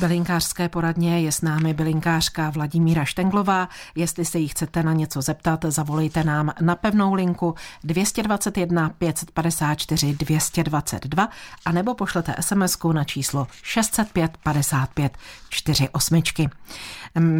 Bylinkářské 0.00 0.68
poradně 0.68 1.20
je 1.20 1.32
s 1.32 1.42
námi 1.42 1.74
bylinkářka 1.74 2.50
Vladimíra 2.50 3.04
Štenglová. 3.04 3.68
Jestli 3.94 4.24
se 4.24 4.38
jí 4.38 4.48
chcete 4.48 4.82
na 4.82 4.92
něco 4.92 5.22
zeptat, 5.22 5.64
zavolejte 5.68 6.24
nám 6.24 6.52
na 6.60 6.76
pevnou 6.76 7.14
linku 7.14 7.54
221 7.84 8.90
554 8.98 10.12
222 10.12 11.28
a 11.64 11.72
nebo 11.72 11.94
pošlete 11.94 12.34
sms 12.40 12.78
na 12.92 13.04
číslo 13.04 13.46
605 13.62 14.36
55 14.42 15.18
48. 15.48 16.22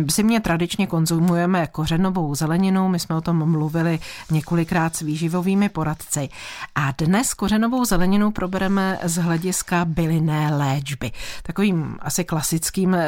V 0.04 0.10
zimě 0.10 0.40
tradičně 0.40 0.86
konzumujeme 0.86 1.66
kořenovou 1.66 2.34
zeleninu, 2.34 2.88
my 2.88 2.98
jsme 2.98 3.16
o 3.16 3.20
tom 3.20 3.50
mluvili 3.50 3.98
několikrát 4.30 4.96
s 4.96 5.00
výživovými 5.00 5.68
poradci. 5.68 6.28
A 6.74 6.92
dnes 6.98 7.34
kořenovou 7.34 7.84
zeleninu 7.84 8.30
probereme 8.30 8.98
z 9.02 9.16
hlediska 9.16 9.84
bylinné 9.84 10.56
léčby. 10.56 11.12
Takovým 11.42 11.96
asi 12.00 12.24
klasickým 12.24 12.49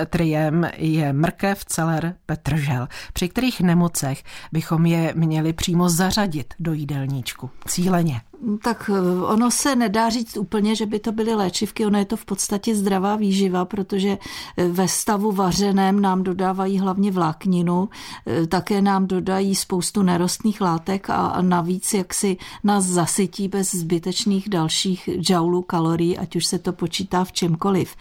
triem 0.06 0.70
je 0.76 1.12
mrkev, 1.12 1.64
celer, 1.64 2.14
petržel, 2.26 2.88
při 3.12 3.28
kterých 3.28 3.60
nemocech 3.60 4.22
bychom 4.52 4.86
je 4.86 5.12
měli 5.16 5.52
přímo 5.52 5.88
zařadit 5.88 6.54
do 6.58 6.72
jídelníčku. 6.72 7.50
Cíleně. 7.66 8.20
Tak 8.62 8.90
eh, 8.94 9.24
ono 9.24 9.50
se 9.50 9.76
nedá 9.76 10.10
říct 10.10 10.36
úplně, 10.36 10.76
že 10.76 10.86
by 10.86 10.98
to 10.98 11.12
byly 11.12 11.34
léčivky, 11.34 11.86
ono 11.86 11.98
je 11.98 12.04
to 12.04 12.16
v 12.16 12.24
podstatě 12.24 12.74
zdravá 12.74 13.16
výživa, 13.16 13.64
protože 13.64 14.18
eh, 14.56 14.68
ve 14.68 14.88
stavu 14.88 15.32
vařeném 15.32 16.00
nám 16.00 16.22
dodávají 16.22 16.78
hlavně 16.78 17.10
vlákninu, 17.10 17.88
eh, 18.26 18.46
také 18.46 18.82
nám 18.82 19.06
dodají 19.06 19.54
spoustu 19.54 20.02
nerostných 20.02 20.60
látek 20.60 21.10
a 21.10 21.42
navíc 21.42 21.94
jak 21.94 22.14
si 22.14 22.36
nás 22.64 22.84
zasytí 22.84 23.48
bez 23.48 23.74
zbytečných 23.74 24.48
dalších 24.48 25.08
džaulů 25.20 25.62
kalorií, 25.62 26.18
ať 26.18 26.36
už 26.36 26.46
se 26.46 26.58
to 26.58 26.72
počítá 26.72 27.24
v 27.24 27.32
čemkoliv. 27.32 27.96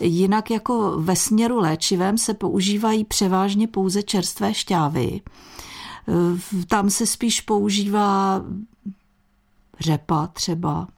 Jinak 0.00 0.50
jako 0.50 0.94
ve 0.98 1.16
směru 1.16 1.58
léčivém 1.58 2.18
se 2.18 2.34
používají 2.34 3.04
převážně 3.04 3.68
pouze 3.68 4.02
čerstvé 4.02 4.54
šťávy. 4.54 5.20
Tam 6.68 6.90
se 6.90 7.06
spíš 7.06 7.40
používá 7.40 8.42
řepa 9.80 10.26
třeba, 10.26 10.88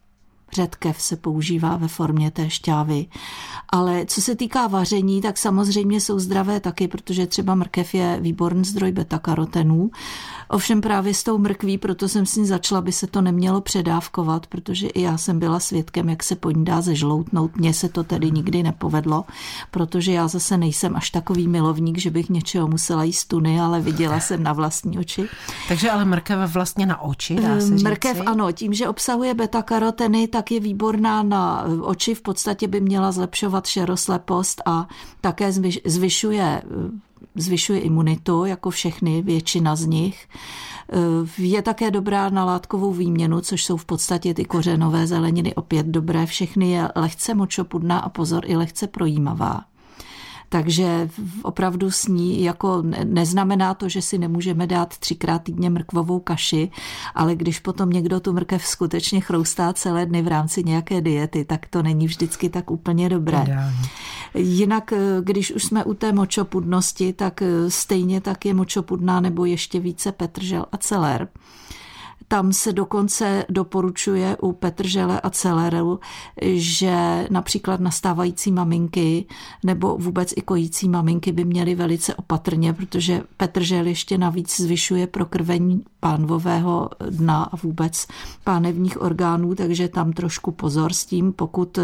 řetkev 0.52 1.00
se 1.00 1.16
používá 1.16 1.76
ve 1.76 1.88
formě 1.88 2.30
té 2.30 2.50
šťávy. 2.50 3.06
Ale 3.68 4.06
co 4.06 4.22
se 4.22 4.36
týká 4.36 4.66
vaření, 4.66 5.20
tak 5.20 5.38
samozřejmě 5.38 6.00
jsou 6.00 6.18
zdravé 6.18 6.60
taky, 6.60 6.88
protože 6.88 7.26
třeba 7.26 7.54
mrkev 7.54 7.94
je 7.94 8.18
výborný 8.20 8.64
zdroj 8.64 8.92
beta-karotenů. 8.92 9.90
Ovšem 10.48 10.80
právě 10.80 11.14
s 11.14 11.22
tou 11.22 11.38
mrkví, 11.38 11.78
proto 11.78 12.08
jsem 12.08 12.26
si 12.26 12.44
začala, 12.44 12.80
by 12.80 12.92
se 12.92 13.06
to 13.06 13.20
nemělo 13.20 13.60
předávkovat, 13.60 14.46
protože 14.46 14.88
i 14.88 15.02
já 15.02 15.18
jsem 15.18 15.38
byla 15.38 15.60
svědkem, 15.60 16.08
jak 16.08 16.22
se 16.22 16.36
po 16.36 16.50
ní 16.50 16.64
dá 16.64 16.80
zežloutnout. 16.80 17.56
Mně 17.56 17.74
se 17.74 17.88
to 17.88 18.04
tedy 18.04 18.30
nikdy 18.30 18.62
nepovedlo, 18.62 19.24
protože 19.70 20.12
já 20.12 20.28
zase 20.28 20.56
nejsem 20.56 20.96
až 20.96 21.10
takový 21.10 21.48
milovník, 21.48 21.98
že 21.98 22.10
bych 22.10 22.30
něčeho 22.30 22.68
musela 22.68 23.04
jíst 23.04 23.24
tuny, 23.24 23.60
ale 23.60 23.80
viděla 23.80 24.20
jsem 24.20 24.42
na 24.42 24.52
vlastní 24.52 24.98
oči. 24.98 25.28
Takže 25.68 25.90
ale 25.90 26.04
mrkev 26.04 26.38
vlastně 26.52 26.86
na 26.86 27.02
oči, 27.02 27.34
dá 27.34 27.60
se 27.60 27.68
říci? 27.68 27.84
Mrkev 27.84 28.20
ano, 28.26 28.52
tím, 28.52 28.74
že 28.74 28.88
obsahuje 28.88 29.34
beta-karoteny, 29.34 30.28
tak 30.34 30.50
je 30.50 30.60
výborná 30.60 31.22
na 31.22 31.64
oči, 31.80 32.14
v 32.14 32.22
podstatě 32.22 32.68
by 32.68 32.80
měla 32.80 33.12
zlepšovat 33.12 33.66
šeroslepost 33.66 34.62
a 34.66 34.88
také 35.20 35.52
zvyšuje 35.86 36.62
zvyšuje 37.34 37.80
imunitu, 37.80 38.44
jako 38.44 38.70
všechny, 38.70 39.22
většina 39.22 39.76
z 39.76 39.86
nich. 39.86 40.28
Je 41.38 41.62
také 41.62 41.90
dobrá 41.90 42.28
na 42.30 42.44
látkovou 42.44 42.92
výměnu, 42.92 43.40
což 43.40 43.64
jsou 43.64 43.76
v 43.76 43.84
podstatě 43.84 44.34
ty 44.34 44.44
kořenové 44.44 45.06
zeleniny 45.06 45.54
opět 45.54 45.86
dobré. 45.86 46.26
Všechny 46.26 46.70
je 46.70 46.88
lehce 46.94 47.34
močopudná 47.34 47.98
a 47.98 48.08
pozor 48.08 48.42
i 48.46 48.56
lehce 48.56 48.86
projímavá. 48.86 49.64
Takže 50.54 51.08
opravdu 51.42 51.90
sní 51.90 52.42
jako 52.42 52.82
neznamená 53.04 53.74
to, 53.74 53.88
že 53.88 54.02
si 54.02 54.18
nemůžeme 54.18 54.66
dát 54.66 54.98
třikrát 54.98 55.42
týdně 55.42 55.70
mrkvovou 55.70 56.20
kaši, 56.20 56.70
ale 57.14 57.36
když 57.36 57.58
potom 57.58 57.90
někdo 57.90 58.20
tu 58.20 58.32
mrkev 58.32 58.66
skutečně 58.66 59.20
chroustá 59.20 59.72
celé 59.72 60.06
dny 60.06 60.22
v 60.22 60.28
rámci 60.28 60.64
nějaké 60.64 61.00
diety, 61.00 61.44
tak 61.44 61.66
to 61.66 61.82
není 61.82 62.06
vždycky 62.06 62.48
tak 62.48 62.70
úplně 62.70 63.08
dobré. 63.08 63.44
Jinak, 64.34 64.92
eh, 64.92 64.98
když 65.22 65.52
už 65.52 65.62
jsme 65.64 65.84
u 65.84 65.94
té 65.94 66.12
močopudnosti, 66.12 67.12
tak 67.12 67.42
eh, 67.42 67.70
stejně 67.70 68.20
tak 68.20 68.44
je 68.44 68.54
močopudná 68.54 69.20
nebo 69.20 69.44
ještě 69.44 69.80
více 69.80 70.12
petržel 70.12 70.66
a 70.72 70.76
celer. 70.76 71.28
Tam 72.34 72.52
se 72.52 72.72
dokonce 72.72 73.44
doporučuje 73.48 74.36
u 74.36 74.52
petržele 74.52 75.20
a 75.20 75.30
celeru, 75.30 76.00
že 76.42 77.26
například 77.30 77.80
nastávající 77.80 78.52
maminky 78.52 79.24
nebo 79.64 79.96
vůbec 79.96 80.32
i 80.36 80.42
kojící 80.42 80.88
maminky 80.88 81.32
by 81.32 81.44
měly 81.44 81.74
velice 81.74 82.14
opatrně, 82.14 82.72
protože 82.72 83.22
petržel 83.36 83.86
ještě 83.86 84.18
navíc 84.18 84.60
zvyšuje 84.60 85.06
prokrvení 85.06 85.84
pánvového 86.00 86.90
dna 87.10 87.42
a 87.42 87.56
vůbec 87.56 88.06
pánevních 88.44 89.02
orgánů, 89.02 89.54
takže 89.54 89.88
tam 89.88 90.12
trošku 90.12 90.50
pozor 90.50 90.92
s 90.92 91.06
tím, 91.06 91.32
pokud 91.32 91.78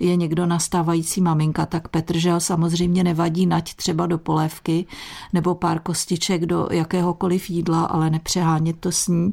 je 0.00 0.16
někdo 0.16 0.46
nastávající 0.46 1.20
maminka, 1.20 1.66
tak 1.66 1.88
petržel 1.88 2.40
samozřejmě 2.40 3.04
nevadí 3.04 3.46
nať 3.46 3.74
třeba 3.74 4.06
do 4.06 4.18
polévky 4.18 4.86
nebo 5.32 5.54
pár 5.54 5.80
kostiček 5.80 6.46
do 6.46 6.68
jakéhokoliv 6.70 7.50
jídla, 7.50 7.84
ale 7.84 8.10
nepřehánět 8.10 8.76
to 8.80 8.92
s 8.92 9.08
ní. 9.08 9.32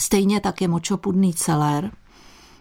Stejně 0.00 0.40
tak 0.40 0.60
je 0.60 0.68
močopudný 0.68 1.34
celer. 1.34 1.90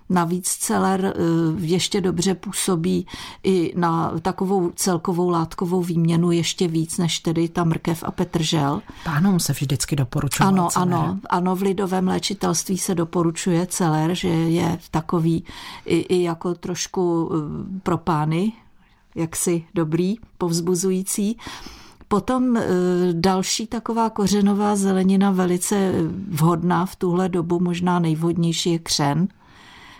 Navíc 0.09 0.47
celer 0.47 1.05
eh, 1.05 1.19
ještě 1.65 2.01
dobře 2.01 2.35
působí 2.35 3.07
i 3.43 3.73
na 3.75 4.11
takovou 4.21 4.71
celkovou 4.75 5.29
látkovou 5.29 5.83
výměnu 5.83 6.31
ještě 6.31 6.67
víc 6.67 6.97
než 6.97 7.19
tedy 7.19 7.49
ta 7.49 7.63
mrkev 7.63 8.03
a 8.03 8.11
petržel. 8.11 8.81
Pánům 9.03 9.39
se 9.39 9.53
vždycky 9.53 9.95
doporučuje 9.95 10.47
Ano, 10.47 10.67
celer. 10.71 10.87
ano, 10.93 11.19
ano, 11.29 11.55
v 11.55 11.61
lidovém 11.61 12.07
léčitelství 12.07 12.77
se 12.77 12.95
doporučuje 12.95 13.67
celer, 13.67 14.15
že 14.15 14.27
je 14.27 14.79
takový 14.91 15.43
i, 15.85 15.97
i 15.97 16.23
jako 16.23 16.55
trošku 16.55 17.31
eh, 17.33 17.79
pro 17.83 17.97
pány, 17.97 18.53
jaksi 19.15 19.63
dobrý, 19.73 20.15
povzbuzující. 20.37 21.37
Potom 22.15 22.57
e, 22.57 22.63
další 23.11 23.67
taková 23.67 24.09
kořenová 24.09 24.75
zelenina 24.75 25.31
velice 25.31 25.91
vhodná 26.27 26.85
v 26.85 26.95
tuhle 26.95 27.29
dobu, 27.29 27.59
možná 27.59 27.99
nejvhodnější 27.99 28.71
je 28.71 28.79
křen, 28.79 29.27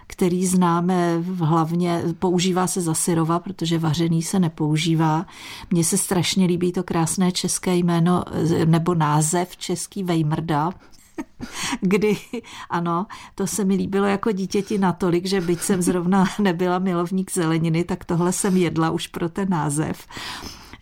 který 0.08 0.48
známe 0.48 1.24
hlavně, 1.38 2.04
používá 2.20 2.68
se 2.68 2.82
za 2.82 2.94
syrova, 2.94 3.40
protože 3.40 3.80
vařený 3.80 4.22
se 4.22 4.40
nepoužívá. 4.40 5.26
Mně 5.72 5.84
se 5.84 5.98
strašně 5.98 6.46
líbí 6.46 6.72
to 6.72 6.84
krásné 6.84 7.32
české 7.32 7.76
jméno 7.76 8.24
nebo 8.66 8.96
název 8.96 9.58
český 9.58 10.04
vejmrda, 10.04 10.72
kdy, 11.82 12.18
ano, 12.70 13.06
to 13.36 13.48
se 13.48 13.66
mi 13.66 13.76
líbilo 13.76 14.06
jako 14.06 14.32
dítěti 14.32 14.78
natolik, 14.78 15.26
že 15.26 15.42
byť 15.42 15.60
jsem 15.60 15.82
zrovna 15.82 16.26
nebyla 16.40 16.80
milovník 16.80 17.32
zeleniny, 17.32 17.84
tak 17.84 18.06
tohle 18.06 18.32
jsem 18.32 18.58
jedla 18.58 18.90
už 18.90 19.08
pro 19.08 19.30
ten 19.30 19.50
název. 19.50 20.08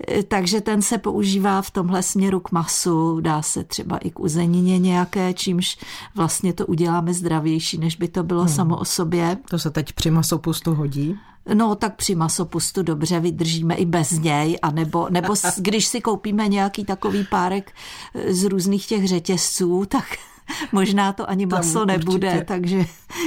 Eh, 0.07 0.23
takže 0.23 0.61
ten 0.61 0.81
se 0.81 0.97
používá 0.97 1.61
v 1.61 1.71
tomhle 1.71 2.03
směru 2.03 2.39
k 2.39 2.51
masu, 2.51 3.19
dá 3.21 3.41
se 3.41 3.63
třeba 3.63 3.97
i 3.97 4.11
k 4.11 4.19
uzenině 4.19 4.79
nějaké, 4.79 5.33
čímž 5.33 5.77
vlastně 6.15 6.53
to 6.53 6.65
uděláme 6.65 7.13
zdravější, 7.13 7.77
než 7.77 7.95
by 7.95 8.07
to 8.07 8.23
bylo 8.23 8.41
hmm. 8.41 8.53
samo 8.53 8.77
o 8.77 8.85
sobě. 8.85 9.37
To 9.49 9.59
se 9.59 9.71
teď 9.71 9.93
při 9.93 10.11
masopustu 10.11 10.73
hodí? 10.73 11.19
No 11.53 11.75
tak 11.75 11.95
při 11.95 12.15
masopustu 12.15 12.83
dobře 12.83 13.19
vydržíme 13.19 13.75
i 13.75 13.85
bez 13.85 14.11
něj, 14.11 14.57
a 14.61 14.71
nebo, 14.71 15.07
nebo 15.09 15.33
když 15.57 15.85
si 15.85 16.01
koupíme 16.01 16.47
nějaký 16.47 16.85
takový 16.85 17.27
párek 17.29 17.71
eh, 18.15 18.33
z 18.33 18.43
různých 18.43 18.87
těch 18.87 19.07
řetězců, 19.07 19.85
tak 19.85 20.05
možná 20.71 21.13
to 21.13 21.29
ani 21.29 21.45
maso 21.45 21.79
Tam 21.79 21.87
nebude, 21.87 22.27
určitě. 22.27 22.45
takže 22.45 22.85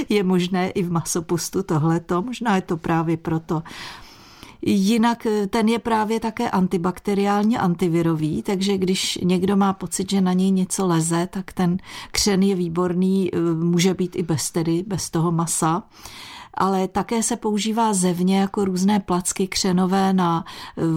je 0.09 0.23
možné 0.23 0.69
i 0.69 0.83
v 0.83 0.91
masopustu 0.91 1.63
tohleto. 1.63 2.21
Možná 2.21 2.55
je 2.55 2.61
to 2.61 2.77
právě 2.77 3.17
proto. 3.17 3.63
Jinak 4.69 5.25
eh, 5.25 5.47
ten 5.47 5.67
je 5.69 5.79
právě 5.79 6.19
také 6.19 6.49
antibakteriálně 6.49 7.59
antivirový, 7.59 8.43
takže 8.43 8.77
když 8.77 9.19
někdo 9.23 9.55
má 9.55 9.73
pocit, 9.73 10.09
že 10.09 10.21
na 10.21 10.33
něj 10.33 10.51
něco 10.51 10.87
leze, 10.87 11.27
tak 11.31 11.53
ten 11.53 11.77
křen 12.11 12.43
je 12.43 12.55
výborný, 12.55 13.29
eh, 13.33 13.39
může 13.55 13.93
být 13.93 14.15
i 14.15 14.23
bez 14.23 14.51
tedy, 14.51 14.83
bez 14.87 15.09
toho 15.09 15.31
masa 15.31 15.83
ale 16.57 16.87
také 16.87 17.23
se 17.23 17.35
používá 17.35 17.93
zevně 17.93 18.39
jako 18.39 18.65
různé 18.65 18.99
placky 18.99 19.47
křenové 19.47 20.13
na 20.13 20.45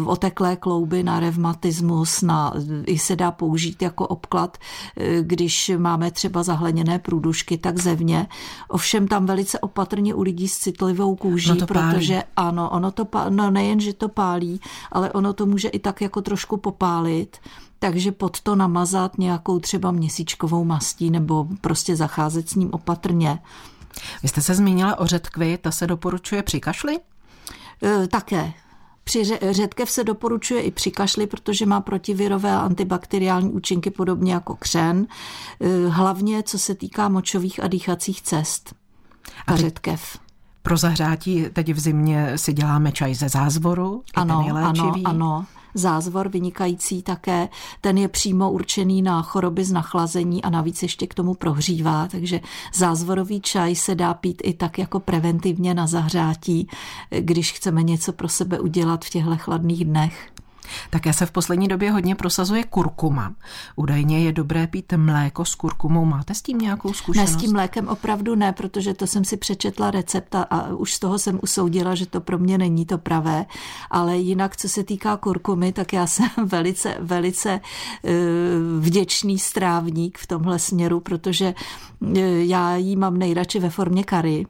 oteklé 0.05 0.57
klouby, 0.57 1.03
na 1.03 1.21
revmatismus, 1.21 2.23
na, 2.23 2.55
i 2.87 2.99
se 2.99 3.17
dá 3.17 3.31
použít 3.31 3.83
jako 3.83 4.07
obklad, 4.07 4.59
eh, 4.97 5.23
když 5.23 5.73
máme 5.79 6.11
třeba 6.11 6.43
zahleněné 6.43 6.99
průdušky, 6.99 7.59
tak 7.59 7.79
zevně. 7.79 8.27
Ovšem 8.69 9.09
tam 9.09 9.27
velice 9.27 9.59
opatrně 9.59 10.15
u 10.15 10.23
lidí 10.23 10.49
s 10.49 10.59
citlivou 10.59 11.17
kůží, 11.17 11.51
no 11.61 11.67
protože 11.67 12.23
ano, 12.37 12.71
ono 12.71 12.91
to, 12.91 13.07
no 13.29 13.51
nejen, 13.51 13.81
že 13.81 13.93
to 13.93 14.09
pálí, 14.09 14.61
ale 14.93 15.13
ono 15.13 15.33
to 15.33 15.47
může 15.47 15.69
i 15.69 15.79
tak 15.79 16.01
jako 16.01 16.23
trošku 16.23 16.57
popálit, 16.57 17.37
takže 17.79 18.13
pod 18.13 18.41
to 18.41 18.57
namazat 18.57 19.19
nějakou 19.19 19.59
třeba 19.59 19.91
měsíčkovou 19.91 20.65
mastí 20.65 21.11
nebo 21.11 21.47
prostě 21.61 21.97
zacházet 21.97 22.49
s 22.49 22.55
ním 22.55 22.69
opatrně 22.73 23.39
Vy 24.23 24.29
jste 24.29 24.43
se 24.43 24.55
zmínila 24.55 24.99
o 24.99 25.07
řetkvi, 25.07 25.59
ta 25.59 25.71
se 25.71 25.87
doporučuje 25.87 26.43
při 26.43 26.61
kašli? 26.61 26.99
E, 27.83 28.09
také. 28.09 28.53
Při 29.05 29.25
řetkev 29.51 29.91
se 29.91 30.05
doporučuje 30.05 30.63
i 30.63 30.71
při 30.71 30.91
kašli, 30.91 31.27
protože 31.27 31.67
má 31.67 31.81
protivirové 31.81 32.53
a 32.53 32.61
antibakteriální 32.61 33.51
účinky 33.51 33.91
podobně 33.91 34.33
jako 34.35 34.57
křen, 34.57 35.07
e, 35.61 35.89
hlavně 35.89 36.43
co 36.43 36.59
se 36.59 36.75
týká 36.75 37.09
močových 37.09 37.65
a 37.65 37.69
dýchacích 37.69 38.23
cest. 38.23 38.75
A, 39.47 39.53
a 39.53 39.57
řetkev. 39.57 40.19
Pro 40.63 40.77
zahřátí 40.77 41.47
teď 41.53 41.73
v 41.75 41.81
zimě 41.81 42.39
si 42.39 42.53
děláme 42.53 42.93
čaj 42.93 43.15
ze 43.15 43.29
zázvoru, 43.29 44.03
ano, 44.15 44.37
ten 44.37 44.47
je 44.47 44.53
léčivý. 44.53 45.05
ano, 45.05 45.37
ano 45.37 45.47
zázvor 45.75 46.29
vynikající 46.29 47.03
také. 47.03 47.49
Ten 47.81 47.99
je 47.99 48.09
přímo 48.09 48.53
určený 48.53 49.03
na 49.03 49.23
choroby 49.23 49.65
z 49.65 49.73
nachlazení 49.73 50.43
a 50.43 50.51
navíc 50.51 50.83
ještě 50.83 51.07
k 51.07 51.15
tomu 51.15 51.35
prohřívá, 51.35 52.09
takže 52.09 52.41
zázvorový 52.75 53.41
čaj 53.41 53.75
se 53.75 53.95
dá 53.95 54.15
pít 54.15 54.43
i 54.45 54.55
tak 54.55 54.79
jako 54.79 55.01
preventivně 55.01 55.75
na 55.75 55.87
zahřátí, 55.87 56.69
když 57.21 57.53
chceme 57.53 57.83
něco 57.83 58.13
pro 58.13 58.29
sebe 58.29 58.61
udělat 58.61 59.05
v 59.05 59.11
těchto 59.11 59.37
chladných 59.37 59.85
dnech. 59.85 60.31
Také 60.91 61.13
se 61.13 61.27
v 61.27 61.31
poslední 61.31 61.69
době 61.69 61.91
hodně 61.91 62.15
prosazuje 62.15 62.65
kurkuma. 62.65 63.35
Údajně 63.77 64.21
je 64.21 64.33
dobré 64.33 64.67
pít 64.67 64.93
mléko 64.97 65.45
s 65.45 65.55
kurkumou. 65.55 66.05
Máte 66.05 66.35
s 66.35 66.43
tím 66.43 66.59
nějakou 66.59 66.93
zkušenost? 66.93 67.31
Ne, 67.31 67.39
s 67.39 67.41
tím 67.41 67.53
mlékem 67.53 67.89
opravdu 67.89 68.35
ne, 68.35 68.53
protože 68.53 68.95
to 68.95 69.07
jsem 69.07 69.25
si 69.25 69.37
přečetla 69.37 69.91
recept 69.91 70.35
a 70.35 70.69
už 70.77 70.95
z 70.95 70.99
toho 70.99 71.19
jsem 71.19 71.39
usoudila, 71.43 71.95
že 71.95 72.07
to 72.07 72.21
pro 72.21 72.39
mě 72.39 72.59
není 72.59 72.87
to 72.87 72.99
pravé. 72.99 73.47
Ale 73.91 74.17
jinak, 74.17 74.57
co 74.57 74.69
se 74.69 74.85
týká 74.85 75.17
kurkumy, 75.17 75.73
tak 75.73 75.93
já 75.93 76.07
jsem 76.07 76.29
velice, 76.45 76.97
velice 77.01 77.61
eh, 78.05 78.11
vděčný 78.79 79.39
strávník 79.39 80.19
v 80.19 80.27
tomhle 80.27 80.59
směru, 80.59 81.01
protože 81.01 81.55
eh, 82.17 82.21
já 82.45 82.77
ji 82.77 82.97
mám 82.97 83.19
nejradši 83.19 83.61
ve 83.61 83.71
formě 83.71 84.05
kary 84.05 84.47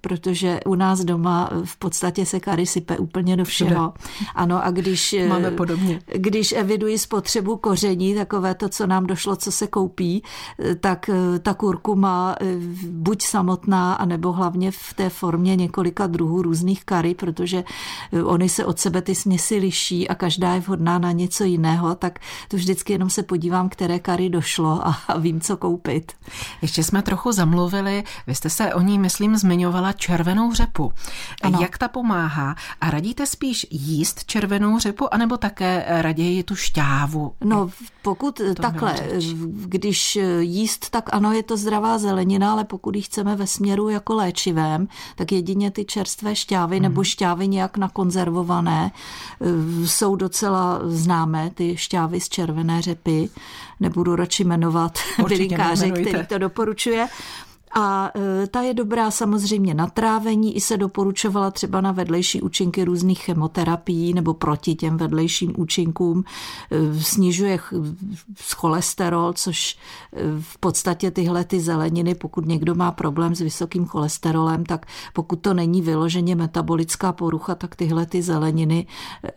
protože 0.00 0.60
u 0.66 0.74
nás 0.74 1.00
doma 1.00 1.50
v 1.64 1.76
podstatě 1.76 2.26
se 2.26 2.40
kary 2.40 2.66
sype 2.66 2.98
úplně 2.98 3.36
do 3.36 3.44
všeho. 3.44 3.94
Ano, 4.34 4.64
a 4.64 4.70
když, 4.70 5.16
Máme 5.28 5.50
podobně. 5.50 6.00
když 6.14 6.52
eviduji 6.52 6.98
spotřebu 6.98 7.56
koření, 7.56 8.14
takové 8.14 8.54
to, 8.54 8.68
co 8.68 8.86
nám 8.86 9.06
došlo, 9.06 9.36
co 9.36 9.52
se 9.52 9.66
koupí, 9.66 10.22
tak 10.80 11.08
eh, 11.08 11.38
ta 11.38 11.54
kurkuma 11.54 12.36
eh, 12.40 12.44
buď 12.90 13.22
samotná, 13.22 13.94
anebo 13.94 14.32
hlavně 14.32 14.70
v 14.70 14.94
té 14.94 15.10
formě 15.10 15.56
několika 15.56 16.06
druhů 16.06 16.42
různých 16.42 16.84
kary, 16.84 17.14
protože 17.14 17.64
eh, 18.12 18.22
oni 18.22 18.48
se 18.48 18.64
od 18.64 18.78
sebe 18.78 19.02
ty 19.02 19.14
směsi 19.14 19.56
liší 19.56 20.08
a 20.08 20.14
každá 20.14 20.54
je 20.54 20.60
vhodná 20.60 20.98
na 20.98 21.12
něco 21.12 21.44
jiného, 21.44 21.94
tak 21.94 22.18
to 22.48 22.56
vždycky 22.56 22.92
jenom 22.92 23.10
se 23.10 23.22
podívám, 23.22 23.68
které 23.68 23.98
kary 23.98 24.28
došlo 24.28 24.80
a 24.86 25.18
vím, 25.18 25.40
co 25.40 25.56
koupit. 25.56 26.12
Ještě 26.62 26.84
jsme 26.84 27.02
trochu 27.02 27.32
zamluvili, 27.32 28.04
vy 28.26 28.34
jste 28.34 28.50
se 28.50 28.74
o 28.74 28.80
ní, 28.80 28.98
myslím, 28.98 29.36
zmiňovala 29.36 29.87
zmiňovala 29.88 29.92
červenou 29.92 30.52
řepu. 30.52 30.92
Ano. 31.42 31.58
Jak 31.60 31.78
ta 31.78 31.88
pomáhá? 31.88 32.54
A 32.80 32.90
radíte 32.90 33.26
spíš 33.26 33.66
jíst 33.70 34.24
červenou 34.24 34.78
řepu, 34.78 35.14
anebo 35.14 35.36
také 35.36 35.84
raději 35.88 36.42
tu 36.42 36.56
šťávu? 36.56 37.32
No, 37.44 37.70
pokud 38.02 38.36
to 38.36 38.54
takhle, 38.54 38.94
když 39.66 40.18
jíst, 40.40 40.90
tak 40.90 41.08
ano, 41.12 41.32
je 41.32 41.42
to 41.42 41.56
zdravá 41.56 41.98
zelenina, 41.98 42.52
ale 42.52 42.64
pokud 42.64 42.96
ji 42.96 43.02
chceme 43.02 43.36
ve 43.36 43.46
směru 43.46 43.88
jako 43.88 44.14
léčivém, 44.14 44.88
tak 45.16 45.32
jedině 45.32 45.70
ty 45.70 45.84
čerstvé 45.84 46.36
šťávy 46.36 46.76
hmm. 46.76 46.82
nebo 46.82 47.04
šťávy 47.04 47.48
nějak 47.48 47.76
nakonzervované 47.76 48.90
eh, 48.90 49.86
jsou 49.86 50.16
docela 50.16 50.80
známé, 50.84 51.50
ty 51.54 51.76
šťávy 51.76 52.20
z 52.20 52.28
červené 52.28 52.82
řepy. 52.82 53.28
Nebudu 53.80 54.16
radši 54.16 54.44
jmenovat 54.44 54.98
bylinkáře, 55.28 55.90
který 55.90 56.26
to 56.26 56.38
doporučuje. 56.38 57.08
A 57.74 58.10
e, 58.14 58.46
ta 58.46 58.62
je 58.62 58.74
dobrá 58.74 59.10
samozřejmě 59.10 59.74
na 59.74 59.86
trávení, 59.86 60.56
i 60.56 60.60
se 60.60 60.76
doporučovala 60.76 61.50
třeba 61.50 61.80
na 61.80 61.92
vedlejší 61.92 62.42
účinky 62.42 62.84
různých 62.84 63.20
chemoterapií 63.20 64.14
nebo 64.14 64.34
proti 64.34 64.74
těm 64.74 64.96
vedlejším 64.96 65.52
účinkům. 65.56 66.24
E, 66.70 67.00
snižuje 67.00 67.58
cholesterol, 68.54 69.32
což 69.32 69.76
e, 70.12 70.40
v 70.40 70.58
podstatě 70.58 71.10
tyhle 71.10 71.44
ty 71.44 71.60
zeleniny, 71.60 72.14
pokud 72.14 72.46
někdo 72.46 72.74
má 72.74 72.92
problém 72.92 73.34
s 73.34 73.40
vysokým 73.40 73.86
cholesterolem, 73.86 74.64
tak 74.64 74.86
pokud 75.12 75.36
to 75.36 75.54
není 75.54 75.82
vyloženě 75.82 76.34
metabolická 76.34 77.12
porucha, 77.12 77.54
tak 77.54 77.76
tyhle 77.76 78.06
ty 78.06 78.22
zeleniny 78.22 78.86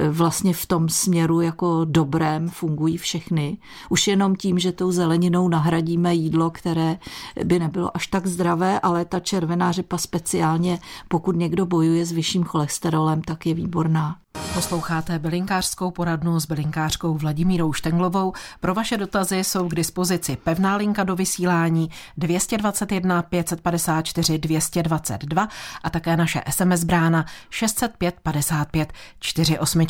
vlastně 0.10 0.54
v 0.54 0.66
tom 0.66 0.89
směru 0.89 1.42
jako 1.42 1.86
dobrém 1.86 2.50
fungují 2.50 2.98
všechny. 2.98 3.57
Už 3.89 4.07
jenom 4.07 4.36
tím, 4.36 4.60
že 4.60 4.72
tou 4.72 4.92
zeleninou 4.92 5.50
nahradíme 5.50 6.16
jídlo, 6.16 6.50
které 6.51 6.98
by 7.44 7.60
nebylo 7.60 7.98
až 7.98 8.07
tak 8.07 8.20
tak 8.21 8.27
zdravé, 8.27 8.79
ale 8.79 9.06
ta 9.06 9.19
červená 9.19 9.71
řepa 9.71 9.97
speciálně, 9.97 10.79
pokud 11.07 11.35
někdo 11.35 11.65
bojuje 11.65 12.06
s 12.06 12.12
vyšším 12.12 12.44
cholesterolem, 12.44 13.21
tak 13.21 13.45
je 13.45 13.53
výborná. 13.53 14.15
Posloucháte 14.54 15.19
bylinkářskou 15.19 15.92
poradnu 15.92 16.39
s 16.39 16.45
bylinkářkou 16.45 17.13
Vladimírou 17.18 17.74
Štenglovou. 17.74 18.33
Pro 18.60 18.74
vaše 18.74 18.98
dotazy 18.98 19.38
jsou 19.38 19.69
k 19.69 19.75
dispozici 19.75 20.38
pevná 20.44 20.75
linka 20.75 21.04
do 21.04 21.16
vysílání 21.16 21.89
221 22.18 23.22
554 23.22 24.38
222 24.38 25.48
a 25.83 25.89
také 25.89 26.18
naše 26.18 26.42
SMS 26.50 26.83
brána 26.83 27.25
605 27.50 28.16
55 28.24 28.94
48. 29.19 29.86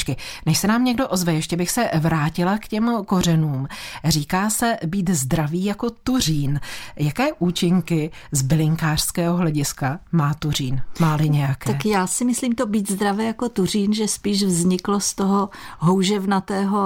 Než 0.46 0.58
se 0.58 0.68
nám 0.68 0.84
někdo 0.84 1.08
ozve, 1.08 1.34
ještě 1.34 1.58
bych 1.58 1.72
se 1.72 1.90
vrátila 2.00 2.58
k 2.58 2.68
těm 2.68 3.06
kořenům. 3.06 3.68
Říká 4.06 4.50
se 4.50 4.78
být 4.86 5.10
zdravý 5.10 5.66
jako 5.66 5.90
tuřín. 5.90 6.60
Jaké 6.96 7.34
účinky 7.40 8.12
z 8.32 8.42
bylinkářského 8.42 9.38
hlediska 9.38 10.00
má 10.12 10.34
tuřín? 10.34 10.82
Má-li 11.00 11.30
nějaké? 11.30 11.72
Tak 11.74 11.86
já 11.86 12.08
si 12.08 12.26
myslím 12.26 12.56
to 12.56 12.66
být 12.66 12.92
zdravé 12.92 13.24
jako 13.24 13.50
tuřín, 13.50 13.94
že 13.94 14.08
spíš 14.08 14.31
spíš 14.31 14.44
vzniklo 14.44 15.00
z 15.00 15.13
toho 15.13 15.50
houževnatého 15.80 16.80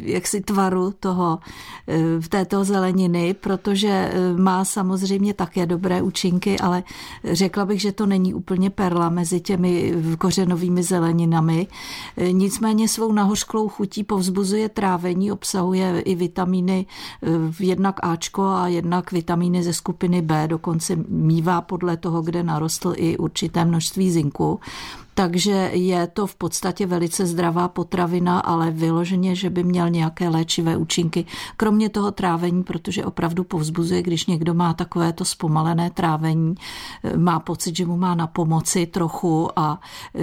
jaksi 0.00 0.40
tvaru 0.40 0.94
toho, 1.00 1.38
eh, 1.88 2.28
této 2.28 2.64
zeleniny, 2.64 3.34
protože 3.34 3.88
eh, 3.88 4.12
má 4.38 4.64
samozřejmě 4.64 5.34
také 5.34 5.66
dobré 5.66 6.02
účinky, 6.02 6.58
ale 6.58 6.82
řekla 7.24 7.64
bych, 7.66 7.80
že 7.80 7.92
to 7.92 8.06
není 8.06 8.34
úplně 8.34 8.70
perla 8.70 9.08
mezi 9.08 9.40
těmi 9.40 9.94
kořenovými 10.18 10.82
zeleninami. 10.82 11.66
Eh, 12.16 12.32
nicméně 12.32 12.88
svou 12.88 13.12
nahořklou 13.12 13.68
chutí 13.68 14.04
povzbuzuje 14.04 14.68
trávení, 14.68 15.32
obsahuje 15.32 16.00
i 16.00 16.14
vitamíny 16.14 16.86
jednak 17.60 18.00
Ačko 18.02 18.42
a 18.42 18.68
jednak 18.68 19.12
vitamíny 19.12 19.62
ze 19.62 19.72
skupiny 19.72 20.22
B, 20.22 20.48
dokonce 20.48 20.96
mívá 21.08 21.60
podle 21.60 21.96
toho, 21.96 22.22
kde 22.22 22.42
narostl 22.42 22.92
i 22.96 23.18
určité 23.18 23.64
množství 23.64 24.10
zinku 24.10 24.60
takže 25.14 25.70
je 25.72 26.06
to 26.06 26.26
v 26.26 26.34
podstatě 26.34 26.86
velice 26.86 27.26
zdravá 27.26 27.68
potravina, 27.68 28.40
ale 28.40 28.70
vyloženě, 28.70 29.34
že 29.34 29.50
by 29.50 29.64
měl 29.64 29.90
nějaké 29.90 30.28
léčivé 30.28 30.76
účinky. 30.76 31.24
Kromě 31.56 31.88
toho 31.88 32.10
trávení, 32.12 32.62
protože 32.62 33.04
opravdu 33.04 33.44
povzbuzuje, 33.44 34.02
když 34.02 34.26
někdo 34.26 34.54
má 34.54 34.74
takovéto 34.74 35.24
zpomalené 35.24 35.90
trávení, 35.90 36.54
má 37.16 37.40
pocit, 37.40 37.76
že 37.76 37.86
mu 37.86 37.96
má 37.96 38.14
na 38.14 38.26
pomoci 38.26 38.86
trochu 38.86 39.58
a 39.58 39.80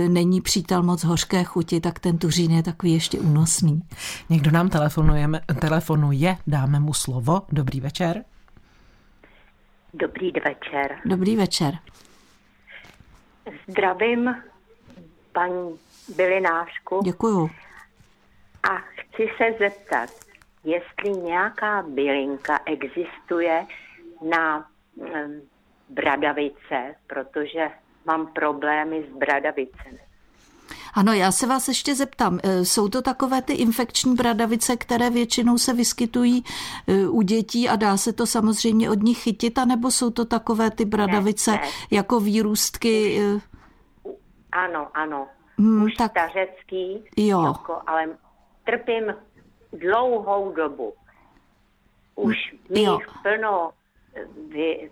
není 0.08 0.42
přítel 0.42 0.84
moc 0.84 1.04
hořké 1.04 1.44
chuti, 1.44 1.80
tak 1.80 2.00
ten 2.00 2.18
tuřín 2.18 2.52
je 2.52 2.64
takový 2.64 2.94
ještě 2.94 3.20
únosný. 3.20 3.82
Někdo 4.30 4.52
nám 4.52 4.70
telefonuje, 4.70 5.28
telefonuje, 5.60 6.38
dáme 6.48 6.80
mu 6.80 6.94
slovo. 6.94 7.42
Dobrý 7.52 7.82
večer. 7.82 8.24
Dobrý 9.94 10.32
večer. 10.32 10.98
Dobrý 11.06 11.36
večer. 11.36 11.78
Zdravím 13.68 14.30
paní 15.32 15.80
bylinářku. 16.16 17.02
Děkuju. 17.04 17.50
A 18.64 18.78
chci 18.78 19.30
se 19.38 19.56
zeptat, 19.60 20.10
jestli 20.64 21.22
nějaká 21.22 21.82
bylinka 21.82 22.60
existuje 22.66 23.66
na 24.30 24.68
um, 24.96 25.42
bradavice, 25.90 26.96
protože 27.08 27.70
mám 28.06 28.28
problémy 28.28 29.04
s 29.10 29.18
bradavicemi. 29.18 30.00
Ano, 30.94 31.14
já 31.14 31.32
se 31.32 31.48
vás 31.48 31.68
ještě 31.68 31.96
zeptám, 31.96 32.40
e, 32.44 32.66
jsou 32.66 32.90
to 32.90 33.02
takové 33.02 33.42
ty 33.42 33.54
infekční 33.54 34.16
bradavice, 34.16 34.78
které 34.78 35.10
většinou 35.10 35.58
se 35.58 35.74
vyskytují 35.74 36.44
e, 36.88 37.08
u 37.08 37.22
dětí 37.22 37.70
a 37.70 37.76
dá 37.76 37.98
se 37.98 38.14
to 38.14 38.28
samozřejmě 38.28 38.90
od 38.90 39.04
nich 39.04 39.18
chytit, 39.18 39.58
anebo 39.58 39.92
jsou 39.92 40.10
to 40.10 40.26
takové 40.26 40.72
ty 40.72 40.86
bradavice 40.86 41.52
ne, 41.52 41.58
ne. 41.58 41.68
jako 41.92 42.20
výrůstky? 42.20 43.22
Ano, 44.52 44.88
ano. 44.94 45.28
Hmm, 45.58 45.84
Už 45.84 45.94
tak... 45.94 46.12
stařecký, 46.12 47.06
jo. 47.18 47.44
Jako, 47.44 47.82
ale 47.88 48.08
trpím 48.64 49.16
dlouhou 49.74 50.52
dobu. 50.52 50.94
Už 52.16 52.36
mi 52.70 52.80
jich 52.80 53.08
plno 53.22 53.72
vy, 54.50 54.92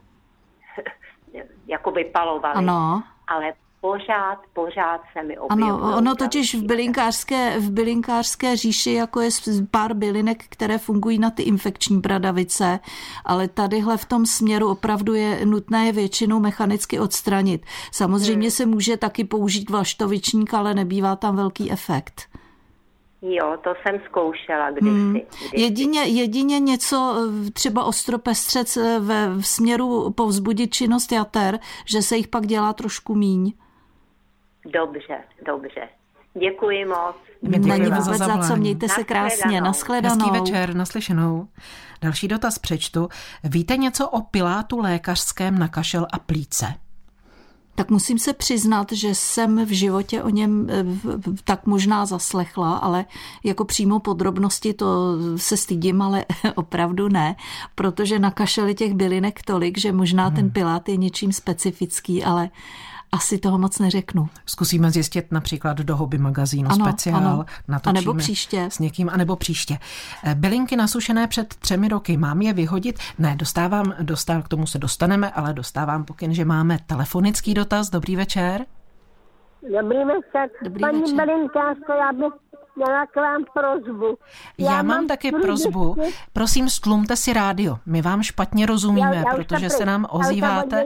jako 1.68 1.92
vypalovali. 1.92 2.56
Ano. 2.56 3.04
Ale 3.28 3.54
pořád, 3.81 4.39
pořád 4.53 5.01
se 5.13 5.24
mi 5.24 5.38
objevují. 5.38 5.71
Ano, 5.71 5.98
ono 5.98 6.15
totiž 6.15 6.55
v 6.55 6.63
bylinkářské, 6.63 7.59
v 7.59 7.71
bylinkářské 7.71 8.55
říši 8.55 8.93
jako 8.93 9.21
je 9.21 9.29
pár 9.71 9.93
bylinek, 9.93 10.43
které 10.50 10.77
fungují 10.77 11.19
na 11.19 11.29
ty 11.29 11.43
infekční 11.43 12.00
bradavice, 12.00 12.79
ale 13.25 13.48
tadyhle 13.48 13.98
v 13.98 14.05
tom 14.05 14.25
směru 14.25 14.69
opravdu 14.69 15.13
je 15.13 15.45
nutné 15.45 15.86
je 15.86 15.91
většinou 15.91 16.39
mechanicky 16.39 17.00
odstranit. 17.00 17.65
Samozřejmě 17.91 18.48
hmm. 18.48 18.51
se 18.51 18.65
může 18.65 18.98
taky 18.98 19.24
použít 19.24 19.69
vlaštovičník, 19.69 20.53
ale 20.53 20.74
nebývá 20.74 21.15
tam 21.15 21.36
velký 21.36 21.71
efekt. 21.71 22.21
Jo, 23.21 23.57
to 23.63 23.74
jsem 23.81 24.01
zkoušela 24.05 24.71
kdysi. 24.71 24.89
Hmm. 24.89 25.12
kdysi. 25.12 25.62
Jedině, 25.62 26.03
jedině 26.03 26.59
něco, 26.59 27.15
třeba 27.53 27.83
ostropestřec 27.83 28.77
ve 29.00 29.29
v 29.29 29.48
směru 29.48 30.12
povzbudit 30.12 30.74
činnost 30.74 31.12
jater, 31.12 31.59
že 31.86 32.01
se 32.01 32.17
jich 32.17 32.27
pak 32.27 32.48
dělá 32.48 32.74
trošku 32.74 33.15
míň. 33.15 33.53
Dobře, 34.73 35.23
dobře. 35.45 35.89
Děkuji 36.33 36.85
moc. 36.85 37.15
Není 37.41 37.81
vůbec 37.81 38.03
za, 38.03 38.27
za 38.27 38.38
co, 38.38 38.55
mějte 38.55 38.89
se 38.89 39.03
krásně, 39.03 39.61
nashledanou. 39.61 40.25
Hezký 40.25 40.39
večer, 40.39 40.75
naslyšenou. 40.75 41.47
Další 42.01 42.27
dotaz 42.27 42.59
přečtu. 42.59 43.09
Víte 43.43 43.77
něco 43.77 44.09
o 44.09 44.21
pilátu 44.21 44.79
lékařském 44.79 45.59
na 45.59 45.67
kašel 45.67 46.07
a 46.13 46.19
plíce? 46.19 46.65
tak 47.79 47.89
musím 47.89 48.19
se 48.19 48.33
přiznat, 48.33 48.91
že 48.91 49.15
jsem 49.15 49.65
v 49.65 49.69
životě 49.69 50.23
o 50.23 50.29
něm 50.29 50.67
eh, 50.69 50.85
tak 51.43 51.65
možná 51.65 52.05
zaslechla, 52.05 52.77
ale 52.77 53.05
jako 53.43 53.65
přímo 53.65 53.99
podrobnosti 53.99 54.73
to 54.73 55.17
se 55.35 55.57
stydím, 55.57 56.01
ale 56.01 56.25
opravdu 56.55 57.09
ne, 57.09 57.35
protože 57.75 58.19
na 58.19 58.31
kašeli 58.31 58.75
těch 58.75 58.93
bylinek 58.93 59.41
tolik, 59.41 59.77
že 59.77 59.91
možná 59.91 60.29
ten 60.29 60.41
hmm. 60.41 60.51
pilát 60.51 60.89
je 60.89 60.97
něčím 60.97 61.33
specifický, 61.33 62.23
ale 62.23 62.49
asi 63.12 63.38
toho 63.38 63.58
moc 63.58 63.80
neřeknu. 63.80 64.30
Zkusíme 64.46 64.92
zjistit 64.92 65.32
například 65.32 65.78
do 65.78 65.96
hobby 65.96 66.18
magazínu 66.18 66.72
ano, 66.72 66.86
speciál. 66.86 67.18
Ano. 67.18 67.46
A 67.84 67.92
nebo 67.92 68.13
příště. 68.13 68.66
S 68.72 68.80
někým, 68.80 69.10
anebo 69.10 69.36
příště. 69.36 69.80
Eh, 70.24 70.36
bylinky 70.36 70.75
nasušené 70.75 71.28
před 71.28 71.56
třemi 71.56 71.88
roky, 71.88 72.18
mám 72.18 72.42
je 72.42 72.54
vyhodit? 72.54 73.00
Ne, 73.20 73.36
dostávám, 73.36 73.94
dostávám, 74.01 74.42
k 74.42 74.48
tomu 74.48 74.68
se 74.68 74.80
dostaneme, 74.80 75.32
ale 75.32 75.54
dostávám 75.54 76.04
pokyn, 76.04 76.34
že 76.34 76.46
máme 76.46 76.80
telefonický 76.86 77.54
dotaz. 77.54 77.89
Dobrý 77.89 78.16
večer. 78.16 78.66
Dobrý 79.63 79.98
večer. 80.06 80.50
Dobrý 80.63 80.82
Paní 80.82 81.01
večer. 81.01 81.16
Belinkářko, 81.16 81.92
já 81.92 82.13
bych 82.13 82.34
měla 82.75 83.06
k 83.06 83.16
vám 83.16 83.46
prozbu. 83.54 84.18
Já, 84.58 84.72
já 84.72 84.84
mám 84.84 85.08
taky 85.08 85.32
prozbu. 85.32 85.96
Prosím, 86.34 86.70
stlumte 86.70 87.16
si 87.16 87.34
rádio. 87.34 87.75
My 87.86 88.01
vám 88.01 88.24
špatně 88.24 88.66
rozumíme, 88.66 89.16
já, 89.16 89.30
já 89.30 89.36
protože 89.36 89.70
se 89.70 89.86
nám 89.86 90.06
ozýváte 90.10 90.86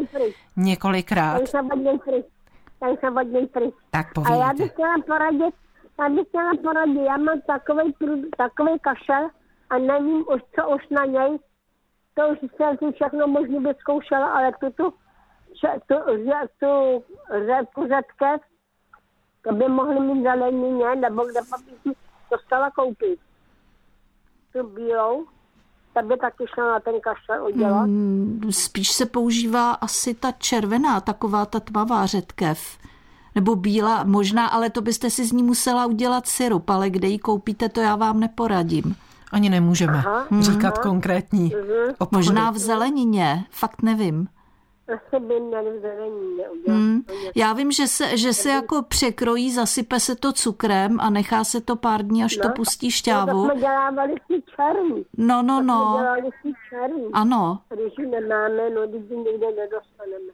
několikrát. 0.58 1.40
Já 1.40 1.48
jsem 1.48 1.70
hodně 1.70 3.48
Tak 3.90 4.14
povídejte. 4.14 4.44
A 4.44 4.48
já 4.48 4.54
bych 4.54 4.72
chtěla 4.72 4.96
poradit, 5.08 5.56
já 6.00 6.10
bych 6.10 6.28
chtěla 6.28 6.52
poradit, 6.64 7.02
já 7.06 7.18
mám 7.18 7.42
takový, 7.48 7.94
takový 8.38 8.80
kašel 8.82 9.30
a 9.70 9.78
nevím 9.78 10.26
už, 10.36 10.42
co 10.56 10.70
už 10.76 10.90
na 10.90 11.06
něj. 11.06 11.40
To 12.14 12.30
už 12.30 12.40
jsem 12.40 12.78
si 12.78 12.92
všechno 12.96 13.28
možná 13.28 13.60
vyzkoušela, 13.60 14.28
ale 14.28 14.52
tu, 14.60 14.70
tu, 14.70 14.94
tu, 15.62 15.74
tu, 15.88 15.96
tu 16.60 17.04
řepku 17.46 17.82
řetkev, 17.82 18.42
to 19.44 19.54
by 19.56 19.68
mohli 19.70 20.00
mít 20.00 20.24
zelenině, 20.24 20.96
nebo 20.96 21.26
kde 21.26 21.40
papíky 21.50 21.98
to 22.30 22.38
stala 22.46 22.72
koupit. 22.72 23.20
Tu 24.54 24.68
bílou, 24.68 25.26
ta 25.94 26.02
by 26.02 26.18
taky 26.18 26.46
šla 26.54 26.72
na 26.72 26.80
ten 26.80 26.94
kašel 27.02 27.48
udělat. 27.48 27.84
Hmm, 27.84 28.42
spíš 28.50 28.92
se 28.92 29.06
používá 29.06 29.72
asi 29.72 30.14
ta 30.14 30.32
červená, 30.32 31.02
taková 31.02 31.46
ta 31.46 31.60
tmavá 31.60 32.06
řetkev. 32.06 32.78
Nebo 33.36 33.56
bílá, 33.56 34.04
možná, 34.04 34.48
ale 34.48 34.70
to 34.70 34.82
byste 34.82 35.10
si 35.10 35.26
z 35.26 35.32
ní 35.32 35.44
musela 35.44 35.86
udělat 35.86 36.28
syrup, 36.28 36.70
ale 36.70 36.90
kde 36.90 37.08
ji 37.08 37.20
koupíte, 37.20 37.70
to 37.70 37.82
já 37.82 37.96
vám 37.96 38.20
neporadím. 38.20 38.96
Ani 39.32 39.50
nemůžeme 39.50 39.98
aha, 39.98 40.28
říkat 40.40 40.74
aha. 40.78 40.84
konkrétní. 40.84 41.56
Uh-huh. 41.56 42.08
Možná 42.12 42.52
v 42.52 42.58
zelenině, 42.58 43.46
fakt 43.50 43.82
nevím. 43.82 44.28
By 45.20 45.40
měli 45.40 45.80
zelení 45.82 46.24
Hmm. 46.68 47.02
Já 47.36 47.54
vím, 47.54 47.72
že 47.72 47.88
se, 47.88 48.18
že 48.18 48.34
se 48.34 48.50
jako 48.50 48.82
překrojí, 48.82 49.52
zasype 49.52 50.00
se 50.00 50.16
to 50.16 50.34
cukrem 50.34 51.00
a 51.00 51.10
nechá 51.10 51.44
se 51.44 51.62
to 51.62 51.76
pár 51.76 52.04
dní, 52.04 52.24
až 52.24 52.38
no, 52.38 52.44
to 52.44 52.50
pustí 52.56 52.92
šťávu. 52.92 53.32
No, 53.32 53.48
to 53.48 53.52
jsme 53.52 53.62
dělávali 53.62 54.14
si 54.28 54.44
černý. 54.56 55.06
No, 55.18 55.42
no, 55.44 55.62
no. 55.62 55.80
To 55.80 55.90
jsme 55.90 56.04
dělali 56.04 56.30
si 56.42 56.54
černý. 56.70 57.10
Ano. 57.14 57.60
Když 57.70 57.94
nemáme, 57.98 58.70
no, 58.70 58.88
když 58.88 59.02
někde 59.10 59.48
nedostaneme. 59.48 60.34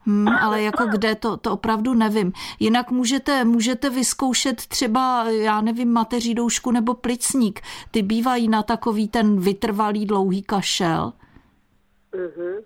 Hmm, 0.00 0.28
ale 0.28 0.62
jako 0.62 0.84
kde, 0.86 1.14
to, 1.14 1.36
to 1.36 1.52
opravdu 1.52 1.94
nevím. 1.94 2.32
Jinak 2.60 2.90
můžete, 2.90 3.44
můžete 3.44 3.90
vyzkoušet 3.90 4.56
třeba, 4.66 5.30
já 5.30 5.60
nevím, 5.60 5.92
mateří 5.92 6.34
doušku 6.34 6.70
nebo 6.70 6.94
plicník. 6.94 7.60
Ty 7.90 8.02
bývají 8.02 8.48
na 8.48 8.62
takový 8.62 9.08
ten 9.08 9.40
vytrvalý 9.40 10.06
dlouhý 10.06 10.42
kašel. 10.42 11.12
Uh-huh. 12.12 12.62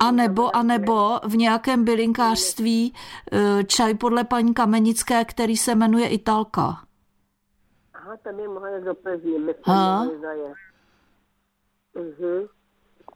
A 0.00 0.10
nebo, 0.10 0.56
a 0.56 0.62
nebo 0.62 1.20
v 1.24 1.36
nějakém 1.36 1.84
bylinkářství 1.84 2.94
eh, 3.32 3.64
čaj 3.64 3.94
podle 3.94 4.24
paní 4.24 4.54
Kamenické, 4.54 5.24
který 5.24 5.56
se 5.56 5.74
jmenuje 5.74 6.08
Italka. 6.08 6.84
Aha, 7.94 8.16
to 8.22 8.32
by 8.32 8.48
mohli 8.48 8.80
do 8.84 8.94
Plzně, 8.94 9.38
myslím, 9.38 9.74
uh-huh. 11.94 12.48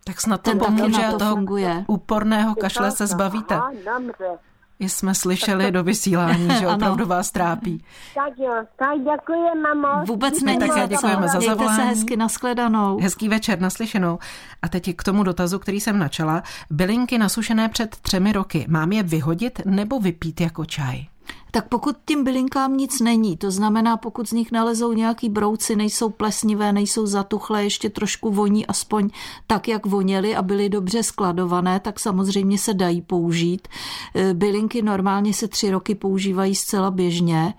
Tak 0.06 0.20
snad 0.20 0.42
to 0.42 0.54
pomůže 0.58 1.04
a 1.04 1.18
toho 1.18 1.36
funguje. 1.36 1.84
úporného 1.88 2.54
kašle 2.54 2.90
se 2.90 3.06
zbavíte. 3.06 3.54
Aha, 3.54 3.72
dobře 3.98 4.38
jsme 4.80 5.14
slyšeli 5.14 5.70
do 5.70 5.84
vysílání, 5.84 6.48
že 6.58 6.68
opravdu 6.74 7.06
vás 7.06 7.30
trápí. 7.30 7.84
Tak 8.14 8.38
jo, 8.38 8.54
tak 8.76 8.98
děkuji, 8.98 9.62
mamo. 9.62 10.04
Vůbec 10.04 10.42
není 10.42 10.58
také 10.58 10.86
děkujeme 10.86 11.28
za 11.28 11.40
zavolání. 11.40 11.76
se 11.76 11.82
hezky, 11.82 12.16
nashledanou. 12.16 12.98
Hezký 13.00 13.28
večer, 13.28 13.60
naslyšenou. 13.60 14.18
A 14.62 14.68
teď 14.68 14.96
k 14.96 15.04
tomu 15.04 15.22
dotazu, 15.22 15.58
který 15.58 15.80
jsem 15.80 15.98
načala. 15.98 16.42
Bylinky 16.70 17.18
nasušené 17.18 17.68
před 17.68 17.96
třemi 17.96 18.32
roky, 18.32 18.66
mám 18.68 18.92
je 18.92 19.02
vyhodit 19.02 19.60
nebo 19.64 20.00
vypít 20.00 20.40
jako 20.40 20.64
čaj? 20.64 21.06
Tak 21.50 21.68
pokud 21.68 21.96
tím 22.04 22.24
bylinkám 22.24 22.76
nic 22.76 23.00
není, 23.00 23.36
to 23.36 23.50
znamená, 23.50 23.96
pokud 23.96 24.28
z 24.28 24.32
nich 24.32 24.52
nalezou 24.52 24.92
nějaký 24.92 25.28
brouci, 25.28 25.76
nejsou 25.76 26.10
plesnivé, 26.10 26.72
nejsou 26.72 27.06
zatuchlé, 27.06 27.64
ještě 27.64 27.90
trošku 27.90 28.30
voní 28.30 28.66
aspoň 28.66 29.10
tak, 29.46 29.68
jak 29.68 29.86
voněly 29.86 30.36
a 30.36 30.42
byly 30.42 30.68
dobře 30.68 31.02
skladované, 31.02 31.80
tak 31.80 32.00
samozřejmě 32.00 32.58
se 32.58 32.74
dají 32.74 33.02
použít. 33.02 33.68
E, 34.14 34.34
bylinky 34.34 34.82
normálně 34.82 35.34
se 35.34 35.48
tři 35.48 35.70
roky 35.70 35.94
používají 35.94 36.54
zcela 36.54 36.90
běžně, 36.90 37.54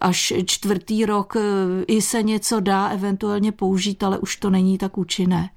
až 0.00 0.32
čtvrtý 0.46 1.06
rok 1.06 1.36
e, 1.36 1.40
i 1.86 2.02
se 2.02 2.22
něco 2.22 2.60
dá 2.60 2.88
eventuálně 2.88 3.52
použít, 3.52 4.02
ale 4.02 4.18
už 4.18 4.36
to 4.36 4.50
není 4.50 4.78
tak 4.78 4.98
účinné. 4.98 5.50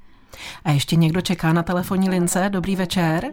A 0.66 0.72
ještě 0.72 0.96
někdo 0.96 1.22
čeká 1.22 1.54
na 1.54 1.64
telefonní 1.64 2.10
lince. 2.10 2.50
Dobrý 2.50 2.76
večer. 2.76 3.24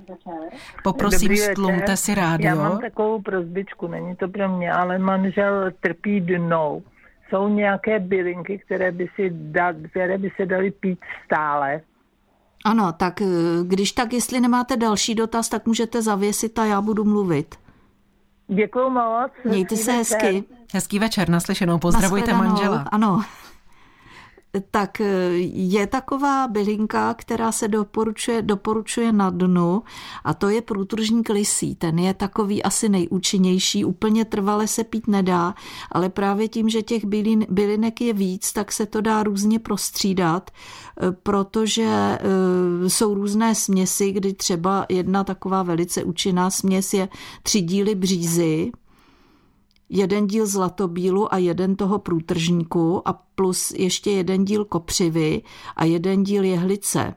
Poprosím, 0.84 1.28
Dobrý 1.28 1.36
stlumte 1.36 1.96
si 1.96 2.14
rádio. 2.14 2.48
Já 2.48 2.54
mám 2.54 2.78
takovou 2.80 3.22
prozbičku, 3.22 3.86
není 3.86 4.16
to 4.16 4.28
pro 4.28 4.48
mě, 4.56 4.72
ale 4.72 4.98
manžel 4.98 5.70
trpí 5.80 6.20
dnou. 6.20 6.82
Jsou 7.28 7.48
nějaké 7.48 7.98
bylinky, 7.98 8.58
které 8.58 8.92
by, 8.92 9.08
si 9.14 9.30
da, 9.32 9.72
které 9.90 10.18
by 10.18 10.30
se 10.36 10.46
daly 10.46 10.70
pít 10.70 10.98
stále? 11.24 11.80
Ano, 12.64 12.92
tak 12.92 13.22
eh, 13.22 13.26
když 13.62 13.92
tak, 13.92 14.12
jestli 14.12 14.40
nemáte 14.40 14.76
další 14.76 15.14
dotaz, 15.14 15.48
tak 15.48 15.66
můžete 15.66 16.02
zavěsit 16.02 16.58
a 16.58 16.64
já 16.64 16.80
budu 16.80 17.04
mluvit. 17.04 17.54
Děkuji 18.48 18.90
moc. 18.90 19.32
Mějte 19.44 19.76
se 19.76 19.92
hezky. 19.92 20.44
Hezký 20.74 20.98
večer, 20.98 21.28
naslyšenou. 21.28 21.78
Pozdravujte 21.78 22.34
manžela. 22.34 22.84
Ano 22.92 23.20
tak 24.70 25.00
eh, 25.00 25.30
je 25.52 25.86
taková 25.86 26.48
bylinka, 26.48 27.14
která 27.14 27.52
se 27.52 27.68
doporučuje, 27.68 28.42
doporučuje 28.42 29.12
na 29.12 29.30
dnu 29.30 29.82
a 30.24 30.34
to 30.34 30.48
je 30.48 30.62
průtržník 30.62 31.28
lisí. 31.28 31.74
Ten 31.74 31.98
je 31.98 32.14
takový 32.14 32.62
asi 32.62 32.88
nejúčinnější, 32.88 33.84
úplně 33.84 34.24
trvale 34.24 34.66
se 34.66 34.84
pít 34.84 35.08
nedá, 35.08 35.54
ale 35.92 36.08
právě 36.08 36.48
tím, 36.48 36.68
že 36.68 36.82
těch 36.82 37.04
bylin, 37.04 37.46
bylinek 37.48 38.00
je 38.00 38.12
víc, 38.12 38.52
tak 38.52 38.72
se 38.72 38.86
to 38.86 39.00
dá 39.00 39.22
různě 39.22 39.58
prostřídat, 39.58 40.50
eh, 40.50 41.12
protože 41.12 41.84
eh, 41.84 42.90
jsou 42.90 43.14
různé 43.14 43.54
směsi, 43.54 44.12
kdy 44.12 44.34
třeba 44.34 44.86
jedna 44.88 45.24
taková 45.24 45.62
velice 45.62 46.04
účinná 46.04 46.50
směs 46.50 46.94
je 46.94 47.08
tři 47.42 47.60
díly 47.60 47.94
břízy, 47.94 48.72
jeden 49.88 50.26
díl 50.26 50.46
zlatobílu 50.46 51.34
a 51.34 51.38
jeden 51.38 51.76
toho 51.76 51.98
průtržníku 51.98 53.08
a 53.08 53.12
plus 53.12 53.70
ještě 53.70 54.10
jeden 54.10 54.44
díl 54.44 54.64
kopřivy 54.64 55.42
a 55.76 55.84
jeden 55.84 56.22
díl 56.22 56.44
jehlice. 56.44 57.14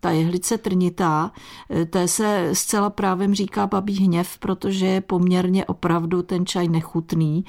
Ta 0.00 0.10
jehlice 0.10 0.58
trnitá, 0.58 1.32
eh, 1.70 1.86
té 1.86 2.08
se 2.08 2.50
zcela 2.52 2.90
právem 2.90 3.34
říká 3.34 3.66
babí 3.66 3.94
hněv, 3.94 4.38
protože 4.38 4.86
je 4.86 5.00
poměrně 5.00 5.64
opravdu 5.64 6.22
ten 6.22 6.46
čaj 6.46 6.68
nechutný 6.68 7.44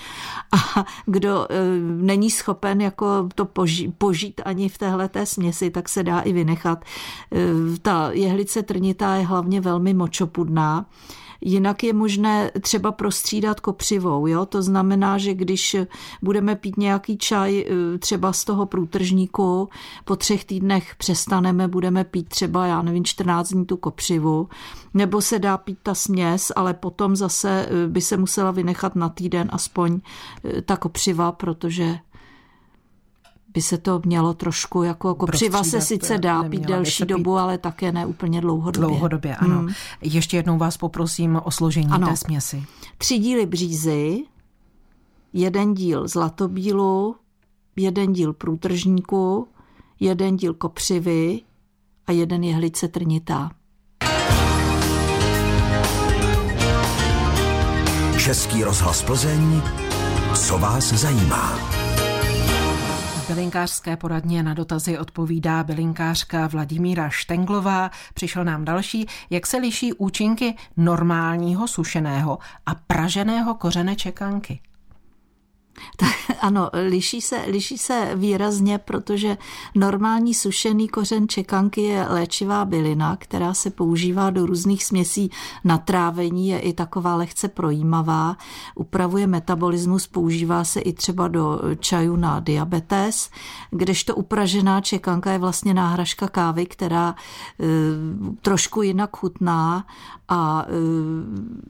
a 0.75 0.85
kdo 1.05 1.47
e, 1.49 1.79
není 1.81 2.31
schopen 2.31 2.81
jako 2.81 3.29
to 3.35 3.45
požít, 3.97 4.41
ani 4.45 4.69
v 4.69 4.77
téhle 4.77 5.09
té 5.09 5.25
směsi, 5.25 5.71
tak 5.71 5.89
se 5.89 6.03
dá 6.03 6.19
i 6.19 6.33
vynechat. 6.33 6.85
E, 6.85 7.77
ta 7.81 8.11
jehlice 8.11 8.63
trnitá 8.63 9.15
je 9.15 9.25
hlavně 9.25 9.61
velmi 9.61 9.93
močopudná 9.93 10.85
Jinak 11.45 11.83
je 11.83 11.93
možné 11.93 12.51
třeba 12.61 12.91
prostřídat 12.91 13.59
kopřivou. 13.59 14.27
Jo? 14.27 14.45
To 14.45 14.61
znamená, 14.61 15.17
že 15.17 15.33
když 15.33 15.75
budeme 16.21 16.55
pít 16.55 16.77
nějaký 16.77 17.17
čaj 17.17 17.59
eh, 17.59 17.97
třeba 17.97 18.33
z 18.33 18.43
toho 18.43 18.65
průtržníku, 18.65 19.69
po 20.05 20.15
třech 20.15 20.45
týdnech 20.45 20.95
přestaneme, 20.95 21.67
budeme 21.67 22.03
pít 22.03 22.29
třeba, 22.29 22.65
já 22.65 22.81
nevím, 22.81 23.05
14 23.05 23.49
dní 23.49 23.65
tu 23.65 23.77
kopřivu, 23.77 24.49
nebo 24.93 25.21
se 25.21 25.39
dá 25.39 25.57
pít 25.57 25.77
ta 25.83 25.95
směs, 25.95 26.51
ale 26.55 26.73
potom 26.73 27.15
zase 27.15 27.67
eh, 27.69 27.87
by 27.87 28.01
se 28.01 28.17
musela 28.17 28.51
vynechat 28.51 28.95
na 28.95 29.09
týden 29.09 29.49
aspoň 29.51 29.99
eh, 30.43 30.61
ta 30.61 30.77
kopřiva, 30.77 31.31
protože 31.31 31.99
by 33.53 33.61
se 33.61 33.77
to 33.77 34.01
mělo 34.05 34.33
trošku 34.33 34.83
jako 34.83 35.15
kopřiva 35.15 35.63
se 35.63 35.81
sice 35.81 36.17
dá 36.17 36.43
pít 36.43 36.61
delší 36.61 37.05
dobu, 37.05 37.37
ale 37.37 37.57
také 37.57 37.91
ne 37.91 38.05
úplně 38.05 38.41
dlouhodobě. 38.41 38.87
Dlouhodobě, 38.87 39.35
ano. 39.35 39.59
Hmm. 39.59 39.69
Ještě 40.01 40.37
jednou 40.37 40.57
vás 40.57 40.77
poprosím 40.77 41.41
o 41.43 41.51
složení 41.51 41.89
ano. 41.91 42.07
té 42.07 42.17
směsi. 42.17 42.63
Tři 42.97 43.17
díly 43.17 43.45
břízy, 43.45 44.23
jeden 45.33 45.73
díl 45.73 46.07
zlatobílu, 46.07 47.15
jeden 47.75 48.13
díl 48.13 48.33
průtržníku, 48.33 49.47
jeden 49.99 50.35
díl 50.35 50.53
kopřivy 50.53 51.41
a 52.07 52.11
jeden 52.11 52.43
jehlice 52.43 52.87
trnitá. 52.87 53.51
Český 58.23 58.63
rozhlas 58.63 59.03
Plzeň, 59.03 59.61
co 60.35 60.57
vás 60.57 60.93
zajímá. 60.93 61.72
Bylinkářské 63.43 63.97
poradně 63.97 64.43
na 64.43 64.53
dotazy 64.53 64.97
odpovídá 64.97 65.63
bylinkářka 65.63 66.47
Vladimíra 66.47 67.09
Štenglová. 67.09 67.91
Přišel 68.13 68.43
nám 68.43 68.65
další, 68.65 69.07
jak 69.29 69.47
se 69.47 69.57
liší 69.57 69.93
účinky 69.93 70.55
normálního 70.77 71.67
sušeného 71.67 72.39
a 72.65 72.75
praženého 72.75 73.55
kořene 73.55 73.95
čekanky. 73.95 74.59
Tak, 75.97 76.37
ano, 76.41 76.69
liší 76.89 77.21
se, 77.21 77.43
liší 77.47 77.77
se 77.77 78.11
výrazně, 78.15 78.77
protože 78.77 79.37
normální 79.75 80.33
sušený 80.33 80.87
kořen 80.87 81.27
čekanky 81.27 81.81
je 81.81 82.07
léčivá 82.09 82.65
bylina, 82.65 83.15
která 83.15 83.53
se 83.53 83.69
používá 83.69 84.29
do 84.29 84.45
různých 84.45 84.85
směsí. 84.85 85.31
Na 85.63 85.77
trávení, 85.77 86.47
je 86.47 86.59
i 86.59 86.73
taková 86.73 87.15
lehce 87.15 87.47
projímavá, 87.47 88.37
upravuje 88.75 89.27
metabolismus, 89.27 90.07
používá 90.07 90.63
se 90.63 90.79
i 90.79 90.93
třeba 90.93 91.27
do 91.27 91.61
čaju 91.79 92.15
na 92.15 92.39
diabetes, 92.39 93.29
kdežto 93.71 94.15
upražená 94.15 94.81
čekanka 94.81 95.31
je 95.31 95.37
vlastně 95.37 95.73
náhražka 95.73 96.27
kávy, 96.27 96.65
která 96.65 97.15
e, 97.59 97.65
trošku 98.41 98.81
jinak 98.81 99.17
chutná 99.17 99.85
a 100.29 100.65
e, 100.67 100.71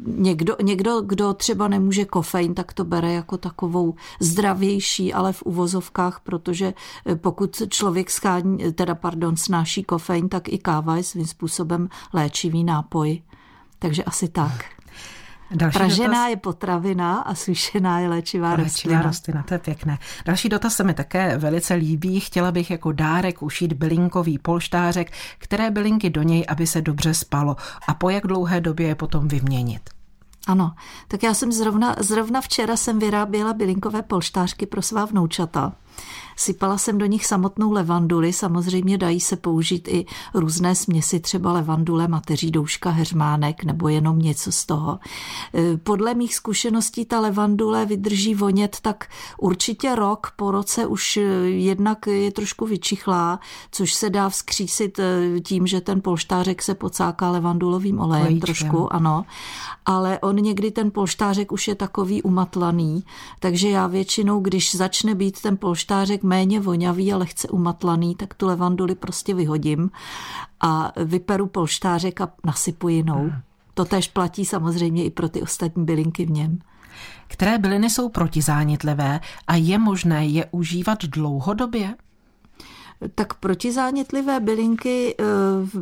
někdo, 0.08 0.56
někdo, 0.62 1.02
kdo 1.02 1.34
třeba 1.34 1.68
nemůže 1.68 2.06
kofein, 2.06 2.54
tak 2.54 2.74
to 2.74 2.86
bere 2.86 3.14
jako 3.14 3.38
takovou 3.38 3.93
zdravější, 4.20 5.14
ale 5.14 5.34
v 5.34 5.44
uvozovkách, 5.44 6.20
protože 6.24 6.74
e, 7.08 7.16
pokud 7.16 7.62
člověk 7.70 8.12
schání, 8.12 8.74
teda 8.74 8.96
pardon, 8.96 9.38
snáší 9.38 9.84
kofein, 9.84 10.30
tak 10.30 10.50
i 10.50 10.58
káva 10.58 10.98
je 10.98 11.04
svým 11.04 11.26
způsobem 11.26 11.90
léčivý 12.14 12.64
nápoj. 12.64 13.22
Takže 13.80 14.04
asi 14.04 14.28
tak. 14.28 14.66
Další 15.56 15.78
Pražená 15.78 16.08
dotaz... 16.08 16.30
je 16.30 16.36
potravina 16.36 17.16
a 17.16 17.36
sušená 17.36 18.00
je 18.00 18.10
léčivá, 18.10 18.50
léčivá 18.50 18.64
rostlina. 18.64 19.02
rostlina. 19.02 19.44
To 19.44 19.54
je 19.54 19.60
pěkné. 19.60 19.98
Další 20.26 20.50
dotaz 20.50 20.76
se 20.76 20.84
mi 20.84 20.94
také 20.94 21.38
velice 21.38 21.74
líbí. 21.74 22.20
Chtěla 22.20 22.52
bych 22.52 22.72
jako 22.72 22.92
dárek 22.92 23.42
ušít 23.42 23.74
bylinkový 23.74 24.38
polštářek, 24.40 25.12
které 25.38 25.72
bylinky 25.72 26.10
do 26.10 26.22
něj, 26.22 26.46
aby 26.48 26.68
se 26.68 26.82
dobře 26.82 27.14
spalo. 27.14 27.56
A 27.88 27.94
po 27.94 28.10
jak 28.10 28.28
dlouhé 28.28 28.62
době 28.62 28.88
je 28.88 28.96
potom 28.96 29.28
vyměnit? 29.28 29.90
Ano, 30.48 30.72
tak 31.08 31.24
já 31.24 31.34
jsem 31.34 31.52
zrovna, 31.52 31.96
zrovna 32.00 32.42
včera 32.42 32.78
jsem 32.78 33.00
vyráběla 33.00 33.54
bylinkové 33.54 34.02
polštářky 34.02 34.66
pro 34.66 34.82
svá 34.82 35.06
vnoučata. 35.06 35.74
Sypala 36.36 36.78
jsem 36.78 36.98
do 36.98 37.06
nich 37.06 37.26
samotnou 37.26 37.72
levanduli, 37.72 38.34
samozřejmě 38.34 38.98
dají 38.98 39.20
se 39.20 39.36
použít 39.36 39.88
i 39.88 40.06
různé 40.34 40.76
směsi, 40.76 41.20
třeba 41.20 41.54
levandule, 41.54 42.08
mateří 42.08 42.52
douška, 42.52 42.90
heřmánek 42.90 43.64
nebo 43.64 43.88
jenom 43.88 44.20
něco 44.20 44.52
z 44.52 44.66
toho. 44.66 45.00
E, 45.56 45.78
podle 45.78 46.14
mých 46.14 46.36
zkušeností 46.36 47.06
ta 47.06 47.20
levandule 47.20 47.86
vydrží 47.86 48.36
vonět 48.36 48.78
tak 48.82 49.08
určitě 49.38 49.96
rok, 49.96 50.28
po 50.36 50.52
roce 50.52 50.86
už 50.86 51.18
e, 51.18 51.22
jednak 51.50 52.08
je 52.08 52.32
trošku 52.32 52.66
vyčichlá, 52.66 53.40
což 53.72 53.94
se 53.94 54.10
dá 54.10 54.30
vzkřísit 54.30 55.00
e, 55.00 55.40
tím, 55.40 55.68
že 55.68 55.82
ten 55.82 56.02
polštářek 56.02 56.62
se 56.62 56.76
pocáká 56.76 57.32
levandulovým 57.32 58.00
olejem 58.00 58.26
Lejíčkem. 58.26 58.46
trošku, 58.46 58.94
ano. 58.94 59.26
Ale 59.86 60.20
on 60.20 60.36
někdy 60.36 60.72
ten 60.72 60.92
polštářek 60.92 61.52
už 61.52 61.68
je 61.68 61.76
takový 61.76 62.22
umatlaný, 62.22 63.04
takže 63.40 63.70
já 63.70 63.88
většinou, 63.88 64.40
když 64.40 64.76
začne 64.76 65.16
být 65.16 65.42
ten 65.42 65.58
polštářek 65.58 65.83
méně 66.24 66.60
vonavý 66.60 67.14
a 67.14 67.18
lehce 67.18 67.48
umatlaný, 67.48 68.16
tak 68.16 68.34
tu 68.34 68.48
levanduli 68.48 68.96
prostě 68.96 69.34
vyhodím 69.34 69.92
a 70.62 70.92
vyperu 71.06 71.48
polštářek 71.48 72.22
a 72.22 72.32
nasypu 72.46 72.90
jinou. 72.90 73.20
Hmm. 73.20 73.42
To 73.74 73.86
tež 73.86 74.08
platí 74.08 74.46
samozřejmě 74.46 75.04
i 75.04 75.10
pro 75.10 75.30
ty 75.30 75.42
ostatní 75.42 75.86
bylinky 75.86 76.26
v 76.26 76.32
něm. 76.32 76.60
Které 77.28 77.58
byliny 77.58 77.90
jsou 77.90 78.10
protizánětlivé 78.10 79.20
a 79.48 79.56
je 79.56 79.78
možné 79.78 80.26
je 80.26 80.46
užívat 80.52 81.04
dlouhodobě? 81.04 81.96
Tak 83.16 83.34
protizánětlivé 83.34 84.40
bylinky 84.40 85.16
eh, 85.20 85.24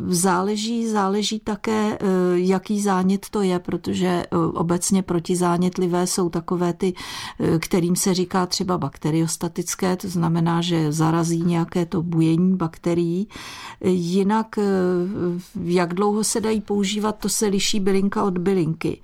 záleží, 0.08 0.88
záleží 0.88 1.40
také, 1.40 1.98
eh, 2.02 2.06
jaký 2.34 2.82
zánět 2.82 3.30
to 3.30 3.42
je, 3.42 3.60
protože 3.60 4.08
eh, 4.08 4.38
obecně 4.38 5.04
protizánětlivé 5.04 6.08
jsou 6.08 6.30
takové 6.30 6.74
ty, 6.74 6.94
kterým 7.60 7.96
se 7.96 8.14
říká 8.14 8.46
třeba 8.46 8.78
bakteriostatické, 8.78 9.96
to 9.96 10.10
znamená, 10.10 10.62
že 10.62 10.92
zarazí 10.92 11.42
nějaké 11.42 11.86
to 11.86 12.02
bujení 12.02 12.56
bakterií. 12.56 13.28
Jinak, 13.82 14.60
jak 15.64 15.94
dlouho 15.94 16.24
se 16.24 16.42
dají 16.42 16.62
používat, 16.62 17.12
to 17.12 17.30
se 17.30 17.48
liší 17.48 17.80
bylinka 17.80 18.24
od 18.24 18.38
bylinky 18.38 19.02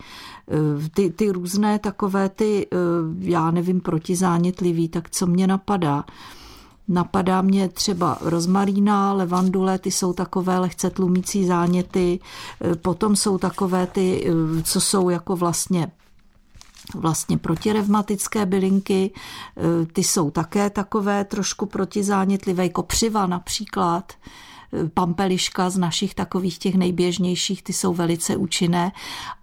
ty, 0.93 1.09
ty 1.09 1.29
různé 1.31 1.79
takové 1.79 2.29
ty, 2.29 2.67
já 3.19 3.51
nevím, 3.51 3.81
protizánětlivý, 3.81 4.89
tak 4.89 5.09
co 5.09 5.27
mě 5.27 5.47
napadá? 5.47 6.05
Napadá 6.87 7.41
mě 7.41 7.69
třeba 7.69 8.17
rozmarína, 8.21 9.13
levandule, 9.13 9.79
ty 9.79 9.91
jsou 9.91 10.13
takové 10.13 10.59
lehce 10.59 10.89
tlumící 10.89 11.45
záněty, 11.45 12.19
e, 12.61 12.75
potom 12.75 13.15
jsou 13.15 13.37
takové 13.37 13.87
ty, 13.87 14.27
e, 14.27 14.63
co 14.63 14.81
jsou 14.81 15.09
jako 15.09 15.35
vlastně 15.35 15.91
vlastně 16.95 17.37
protirevmatické 17.37 18.45
bylinky, 18.45 19.11
e, 19.11 19.85
ty 19.85 20.03
jsou 20.03 20.31
také 20.31 20.69
takové 20.69 21.25
trošku 21.25 21.65
protizánětlivé, 21.65 22.69
kopřiva 22.69 23.27
například, 23.27 24.13
pampeliška 24.93 25.69
z 25.69 25.77
našich 25.77 26.15
takových 26.15 26.57
těch 26.57 26.75
nejběžnějších, 26.75 27.63
ty 27.63 27.73
jsou 27.73 27.93
velice 27.93 28.37
účinné. 28.37 28.91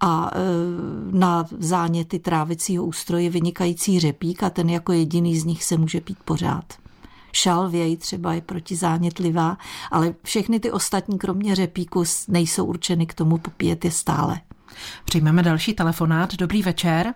A 0.01 0.31
na 1.11 1.45
záněty 1.59 2.19
trávicího 2.19 2.85
ústroje 2.85 3.31
vynikající 3.31 4.01
řepík 4.01 4.43
a 4.43 4.51
ten 4.51 4.71
jako 4.71 4.93
jediný 4.93 5.39
z 5.39 5.45
nich 5.45 5.65
se 5.65 5.77
může 5.77 6.01
pít 6.01 6.19
pořád 6.25 6.65
šalvěj 7.35 7.97
třeba 7.97 8.35
je 8.35 8.41
protizánětlivá, 8.41 9.57
ale 9.91 10.15
všechny 10.23 10.61
ty 10.61 10.71
ostatní, 10.71 11.19
kromě 11.19 11.55
řepíku, 11.55 12.03
nejsou 12.29 12.65
určeny 12.65 13.07
k 13.07 13.15
tomu 13.15 13.39
popíjet 13.39 13.85
je 13.85 13.91
stále. 13.91 14.35
Přijmeme 15.05 15.43
další 15.43 15.75
telefonát. 15.75 16.35
Dobrý 16.35 16.63
večer. 16.63 17.15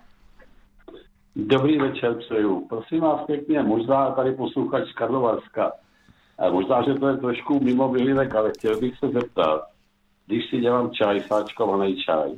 Dobrý 1.35 1.77
večer 1.77 2.15
přeju. 2.15 2.65
Prosím 2.69 2.99
vás 2.99 3.25
pěkně, 3.25 3.63
možná 3.63 4.11
tady 4.11 4.31
posluchač 4.31 4.89
z 4.89 4.93
Karlovarska. 4.93 5.71
Možná, 6.51 6.83
že 6.83 6.93
to 6.93 7.07
je 7.07 7.17
trošku 7.17 7.59
mimo 7.59 7.89
vyhlídek, 7.89 8.35
ale 8.35 8.51
chtěl 8.57 8.79
bych 8.79 8.97
se 8.97 9.07
zeptat, 9.07 9.61
když 10.27 10.49
si 10.49 10.57
dělám 10.57 10.91
čaj, 10.91 11.19
sáčkovaný 11.19 11.95
čaj, 12.03 12.29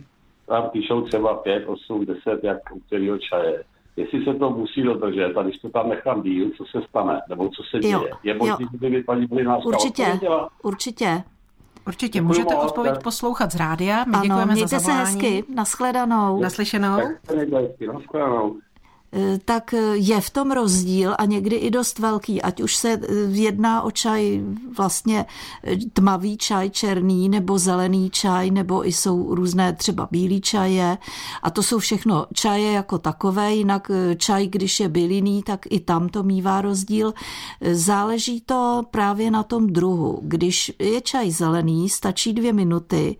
tam 0.47 0.69
píšou 0.69 1.01
třeba 1.01 1.35
5, 1.35 1.65
8, 1.67 2.05
10, 2.05 2.43
jak 2.43 2.57
u 2.73 2.79
kterého 2.79 3.17
čaje 3.17 3.63
jestli 3.95 4.25
se 4.25 4.33
to 4.33 4.49
musí 4.49 4.83
dodržet 4.83 5.37
a 5.37 5.43
když 5.43 5.57
to 5.57 5.69
tam 5.69 5.89
nechám 5.89 6.21
díl, 6.21 6.49
co 6.57 6.65
se 6.65 6.87
stane, 6.89 7.21
nebo 7.29 7.49
co 7.49 7.63
se 7.63 7.79
děje. 7.79 7.93
Jo, 7.93 8.07
je 8.23 8.33
možné, 8.33 8.65
že 8.81 8.89
by 8.89 9.03
paní 9.03 9.27
Blinářka 9.27 9.67
Určitě, 9.67 10.19
určitě. 10.63 11.23
Určitě, 11.87 12.21
můžete 12.21 12.55
odpověď 12.55 13.03
poslouchat 13.03 13.51
z 13.51 13.55
rádia. 13.55 14.05
My 14.05 14.13
ano, 14.13 14.23
děkujeme 14.23 14.53
mějte 14.53 14.67
za 14.67 14.79
zavolání. 14.79 15.05
se 15.05 15.27
hezky, 15.27 15.43
nashledanou. 15.55 16.41
Naslyšenou. 16.41 16.97
Tak, 16.97 17.49
nashledanou. 17.93 18.55
Eh, 19.13 19.39
tak 19.45 19.73
eh, 19.73 19.79
je 19.95 20.21
v 20.21 20.29
tom 20.29 20.51
rozdíl 20.51 21.15
a 21.17 21.25
někdy 21.25 21.55
i 21.55 21.71
dost 21.71 21.99
velký, 21.99 22.41
ať 22.41 22.61
už 22.61 22.75
se 22.75 22.89
eh, 22.89 23.13
jedná 23.27 23.81
o 23.81 23.91
čaj 23.91 24.41
vlastně 24.77 25.25
tmavý 25.93 26.37
čaj, 26.37 26.69
černý 26.69 27.29
nebo 27.29 27.59
zelený 27.59 28.09
čaj, 28.09 28.51
nebo 28.51 28.87
i 28.87 28.91
jsou 28.91 29.35
různé 29.35 29.73
třeba 29.73 30.07
bílý 30.11 30.41
čaje 30.41 30.97
a 31.43 31.49
to 31.49 31.63
jsou 31.63 31.79
všechno 31.79 32.25
čaje 32.33 32.71
jako 32.71 32.97
takové, 32.97 33.53
jinak 33.53 33.91
čaj, 34.17 34.47
když 34.47 34.79
je 34.79 34.89
bylinný, 34.89 35.43
tak 35.43 35.59
i 35.69 35.79
tam 35.79 36.09
to 36.09 36.23
mývá 36.23 36.61
rozdíl. 36.61 37.13
Záleží 37.71 38.41
to 38.41 38.83
právě 38.91 39.31
na 39.31 39.43
tom 39.43 39.67
druhu. 39.67 40.19
Když 40.21 40.71
je 40.79 41.01
čaj 41.01 41.31
zelený, 41.31 41.89
stačí 41.89 42.33
dvě 42.33 42.53
minuty, 42.53 43.17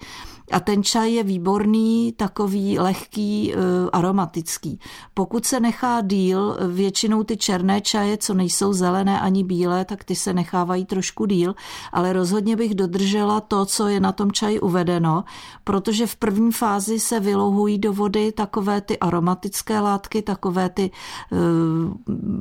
A 0.52 0.60
ten 0.60 0.84
čaj 0.84 1.14
je 1.14 1.24
výborný, 1.24 2.14
takový 2.18 2.80
lehký, 2.80 3.54
aromatický. 3.94 4.80
Pokud 5.14 5.46
se 5.46 5.60
nechá 5.60 6.02
díl, 6.02 6.58
většinou 6.68 7.24
ty 7.24 7.38
černé 7.38 7.82
čaje, 7.82 8.18
co 8.18 8.34
nejsou 8.34 8.74
zelené 8.74 9.20
ani 9.20 9.44
bílé, 9.44 9.86
tak 9.86 10.04
ty 10.04 10.16
se 10.16 10.34
nechávají 10.34 10.86
trošku 10.86 11.26
díl, 11.26 11.56
ale 11.92 12.14
rozhodně 12.14 12.56
bych 12.56 12.76
dodržela 12.76 13.42
to, 13.42 13.66
co 13.66 13.88
je 13.88 14.00
na 14.00 14.12
tom 14.12 14.32
čaji 14.32 14.60
uvedeno, 14.60 15.24
protože 15.64 16.08
v 16.08 16.16
první 16.16 16.52
fázi 16.52 17.00
se 17.00 17.20
vylouhují 17.20 17.78
do 17.78 17.94
vody 17.94 18.32
takové 18.32 18.82
ty 18.82 19.00
aromatické 19.00 19.80
látky, 19.80 20.22
takové 20.22 20.70
ty 20.70 20.92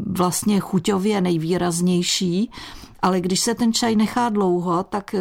vlastně 0.07 0.61
chuťově 0.61 1.21
nejvýraznější 1.21 2.51
ale 3.03 3.21
když 3.21 3.41
se 3.41 3.55
ten 3.55 3.73
čaj 3.73 3.97
nechá 3.97 4.29
dlouho, 4.29 4.83
tak 4.85 5.15
e, 5.15 5.19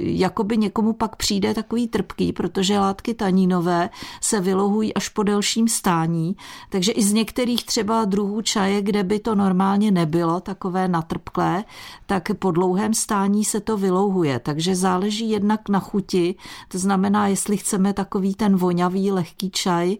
jakoby 0.00 0.56
někomu 0.56 0.92
pak 0.92 1.16
přijde 1.16 1.54
takový 1.54 1.88
trpký, 1.88 2.32
protože 2.32 2.78
látky 2.78 3.14
tanínové 3.14 3.90
se 4.20 4.40
vylohují 4.40 4.94
až 4.94 5.08
po 5.08 5.22
delším 5.22 5.68
stání, 5.68 6.36
takže 6.70 6.92
i 6.92 7.02
z 7.02 7.12
některých 7.12 7.66
třeba 7.66 8.04
druhů 8.04 8.42
čaje, 8.42 8.82
kde 8.82 9.02
by 9.02 9.18
to 9.18 9.34
normálně 9.34 9.90
nebylo 9.90 10.40
takové 10.40 10.88
natrpklé, 10.88 11.64
tak 12.06 12.28
po 12.38 12.50
dlouhém 12.50 12.94
stání 12.94 13.44
se 13.44 13.60
to 13.60 13.76
vylouhuje, 13.76 14.38
takže 14.38 14.76
záleží 14.76 15.30
jednak 15.30 15.68
na 15.68 15.80
chuti, 15.80 16.34
to 16.68 16.78
znamená, 16.78 17.28
jestli 17.28 17.56
chceme 17.56 17.92
takový 17.92 18.34
ten 18.34 18.56
vonavý 18.56 19.12
lehký 19.12 19.50
čaj, 19.50 19.96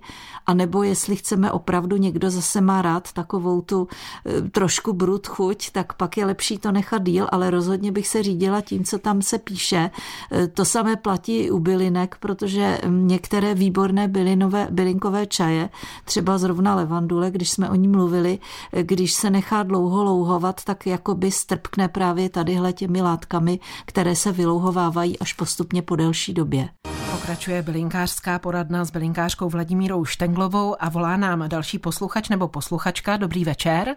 anebo 0.46 0.82
jestli 0.82 1.16
chceme 1.16 1.52
opravdu 1.52 1.96
někdo 1.96 2.30
zase 2.30 2.60
má 2.60 2.82
rád 2.82 3.12
takovou 3.12 3.60
tu 3.60 3.88
e, 4.26 4.50
trošku 4.50 4.92
brud 4.92 5.26
chuť, 5.26 5.70
tak 5.70 5.92
pak 5.92 6.16
je 6.16 6.24
lepší 6.24 6.58
to 6.58 6.72
nechat 6.72 7.02
díl 7.02 7.19
díl, 7.20 7.28
ale 7.32 7.50
rozhodně 7.50 7.92
bych 7.92 8.08
se 8.08 8.22
řídila 8.22 8.60
tím, 8.60 8.84
co 8.84 8.98
tam 8.98 9.22
se 9.22 9.38
píše. 9.38 9.90
E, 10.32 10.46
to 10.48 10.64
samé 10.64 10.96
platí 10.96 11.36
i 11.38 11.50
u 11.50 11.58
bylinek, 11.58 12.16
protože 12.20 12.78
některé 12.88 13.54
výborné 13.54 14.08
bylinové, 14.08 14.68
bylinkové 14.70 15.26
čaje, 15.26 15.68
třeba 16.04 16.38
zrovna 16.38 16.74
levandule, 16.74 17.30
když 17.30 17.50
jsme 17.50 17.70
o 17.70 17.74
ní 17.74 17.88
mluvili, 17.88 18.38
e, 18.72 18.82
když 18.82 19.12
se 19.12 19.30
nechá 19.30 19.62
dlouho 19.62 20.04
louhovat, 20.04 20.64
tak 20.64 20.86
jakoby 20.86 21.30
strpkne 21.30 21.88
právě 21.88 22.28
tadyhle 22.28 22.72
těmi 22.72 23.02
látkami, 23.02 23.60
které 23.86 24.16
se 24.16 24.32
vylouhovávají 24.32 25.18
až 25.18 25.32
postupně 25.32 25.82
po 25.82 25.96
delší 25.96 26.32
době. 26.34 26.68
Pokračuje 27.12 27.62
bylinkářská 27.62 28.38
poradna 28.38 28.84
s 28.84 28.90
bylinkářkou 28.90 29.48
Vladimírou 29.48 30.04
Štenglovou 30.04 30.76
a 30.78 30.88
volá 30.88 31.16
nám 31.16 31.48
další 31.48 31.78
posluchač 31.78 32.28
nebo 32.28 32.48
posluchačka. 32.48 33.16
Dobrý 33.16 33.44
večer. 33.44 33.96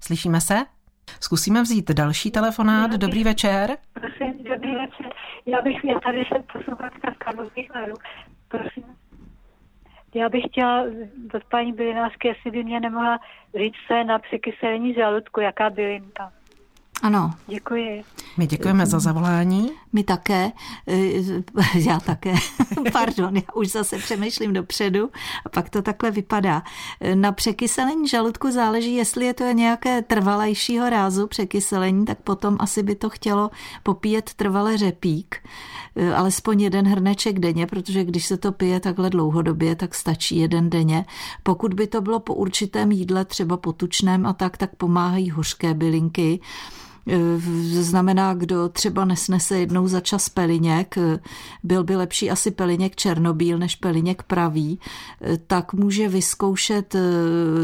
Slyšíme 0.00 0.40
se? 0.40 0.77
Zkusíme 1.20 1.62
vzít 1.62 1.90
další 1.90 2.30
telefonát. 2.30 2.90
Dobrý 2.90 3.24
večer. 3.24 3.76
Prosím, 3.92 4.44
dobrý 4.44 4.74
večer. 4.74 5.12
Já 5.46 5.62
bych, 5.62 5.84
já 5.84 6.00
tady 6.00 6.18
jsem 6.18 6.42
posluchačka 6.52 7.12
z 7.14 7.18
Karlových 7.18 7.74
Varů. 7.74 7.94
Prosím. 8.48 8.84
Já 10.14 10.28
bych 10.28 10.44
chtěla 10.44 10.84
od 11.34 11.44
paní 11.44 11.72
bylinářky, 11.72 12.28
jestli 12.28 12.50
by 12.50 12.64
mě 12.64 12.80
nemohla 12.80 13.18
říct 13.58 13.76
se 13.86 14.04
na 14.04 14.18
překyselení 14.18 14.94
žaludku, 14.94 15.40
jaká 15.40 15.70
bylinka. 15.70 16.32
Ano. 17.02 17.30
Děkuji. 17.46 18.04
My 18.36 18.46
děkujeme 18.46 18.86
za 18.86 18.98
zavolání. 18.98 19.70
My 19.92 20.04
také, 20.04 20.52
eh, 20.86 20.98
já 21.74 22.00
také, 22.00 22.34
pardon, 22.92 23.36
já 23.36 23.54
už 23.54 23.68
zase 23.68 23.98
přemýšlím 23.98 24.52
dopředu 24.52 25.10
a 25.46 25.48
pak 25.48 25.70
to 25.70 25.82
takhle 25.82 26.10
vypadá. 26.10 26.62
Na 27.14 27.32
překyselení 27.32 28.08
žaludku 28.08 28.50
záleží, 28.50 28.94
jestli 28.94 29.26
je 29.26 29.34
to 29.34 29.44
nějaké 29.44 30.02
trvalejšího 30.02 30.90
rázu 30.90 31.26
překyselení, 31.26 32.04
tak 32.04 32.18
potom 32.18 32.56
asi 32.60 32.82
by 32.82 32.94
to 32.94 33.10
chtělo 33.10 33.50
popíjet 33.82 34.34
trvale 34.34 34.78
řepík, 34.78 35.36
eh, 35.96 36.14
alespoň 36.14 36.60
jeden 36.60 36.88
hrneček 36.88 37.38
denně, 37.38 37.66
protože 37.66 38.04
když 38.04 38.26
se 38.26 38.36
to 38.36 38.52
pije 38.52 38.80
takhle 38.80 39.10
dlouhodobě, 39.10 39.76
tak 39.76 39.94
stačí 39.94 40.36
jeden 40.36 40.70
denně. 40.70 41.04
Pokud 41.42 41.74
by 41.74 41.86
to 41.86 42.00
bylo 42.00 42.20
po 42.20 42.34
určitém 42.34 42.92
jídle, 42.92 43.24
třeba 43.24 43.56
po 43.56 43.72
tučném 43.72 44.26
a 44.26 44.32
tak, 44.32 44.56
tak 44.56 44.76
pomáhají 44.76 45.30
hořké 45.30 45.74
bylinky, 45.74 46.40
znamená, 47.72 48.34
kdo 48.34 48.68
třeba 48.68 49.04
nesnese 49.04 49.58
jednou 49.58 49.88
za 49.88 50.00
čas 50.00 50.28
peliněk, 50.28 50.98
eh, 50.98 51.18
byl 51.62 51.84
by 51.84 51.96
lepší 51.96 52.30
asi 52.30 52.50
peliněk 52.50 52.96
černobíl 52.96 53.58
než 53.58 53.76
peliněk 53.76 54.22
pravý, 54.22 54.80
eh, 55.20 55.36
tak 55.46 55.72
může 55.72 56.08
vyzkoušet 56.08 56.96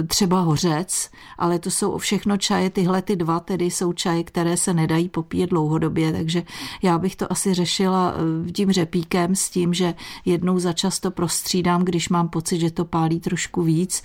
třeba 0.06 0.40
hořec, 0.40 1.10
ale 1.38 1.58
to 1.58 1.70
jsou 1.70 1.98
všechno 1.98 2.36
čaje, 2.36 2.70
tyhle 2.70 3.02
ty 3.02 3.16
dva 3.16 3.40
tedy 3.40 3.64
jsou 3.64 3.92
čaje, 3.92 4.24
které 4.24 4.56
se 4.56 4.74
nedají 4.74 5.08
popíjet 5.08 5.50
dlouhodobě, 5.50 6.12
takže 6.12 6.42
já 6.82 6.98
bych 6.98 7.16
to 7.16 7.32
asi 7.32 7.54
řešila 7.54 8.14
tím 8.52 8.72
řepíkem 8.72 9.34
s 9.34 9.50
tím, 9.50 9.74
že 9.74 9.94
jednou 10.24 10.58
za 10.58 10.72
čas 10.72 11.00
to 11.00 11.10
prostřídám, 11.10 11.84
když 11.84 12.08
mám 12.08 12.28
pocit, 12.28 12.60
že 12.60 12.70
to 12.70 12.84
pálí 12.84 13.20
trošku 13.20 13.62
víc, 13.62 14.02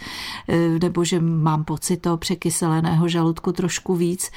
nebo 0.82 1.04
že 1.04 1.20
mám 1.20 1.64
pocit 1.64 1.98
toho 1.98 2.18
překyseleného 2.18 3.08
žaludku 3.08 3.52
trošku 3.52 3.96
víc, 3.96 4.32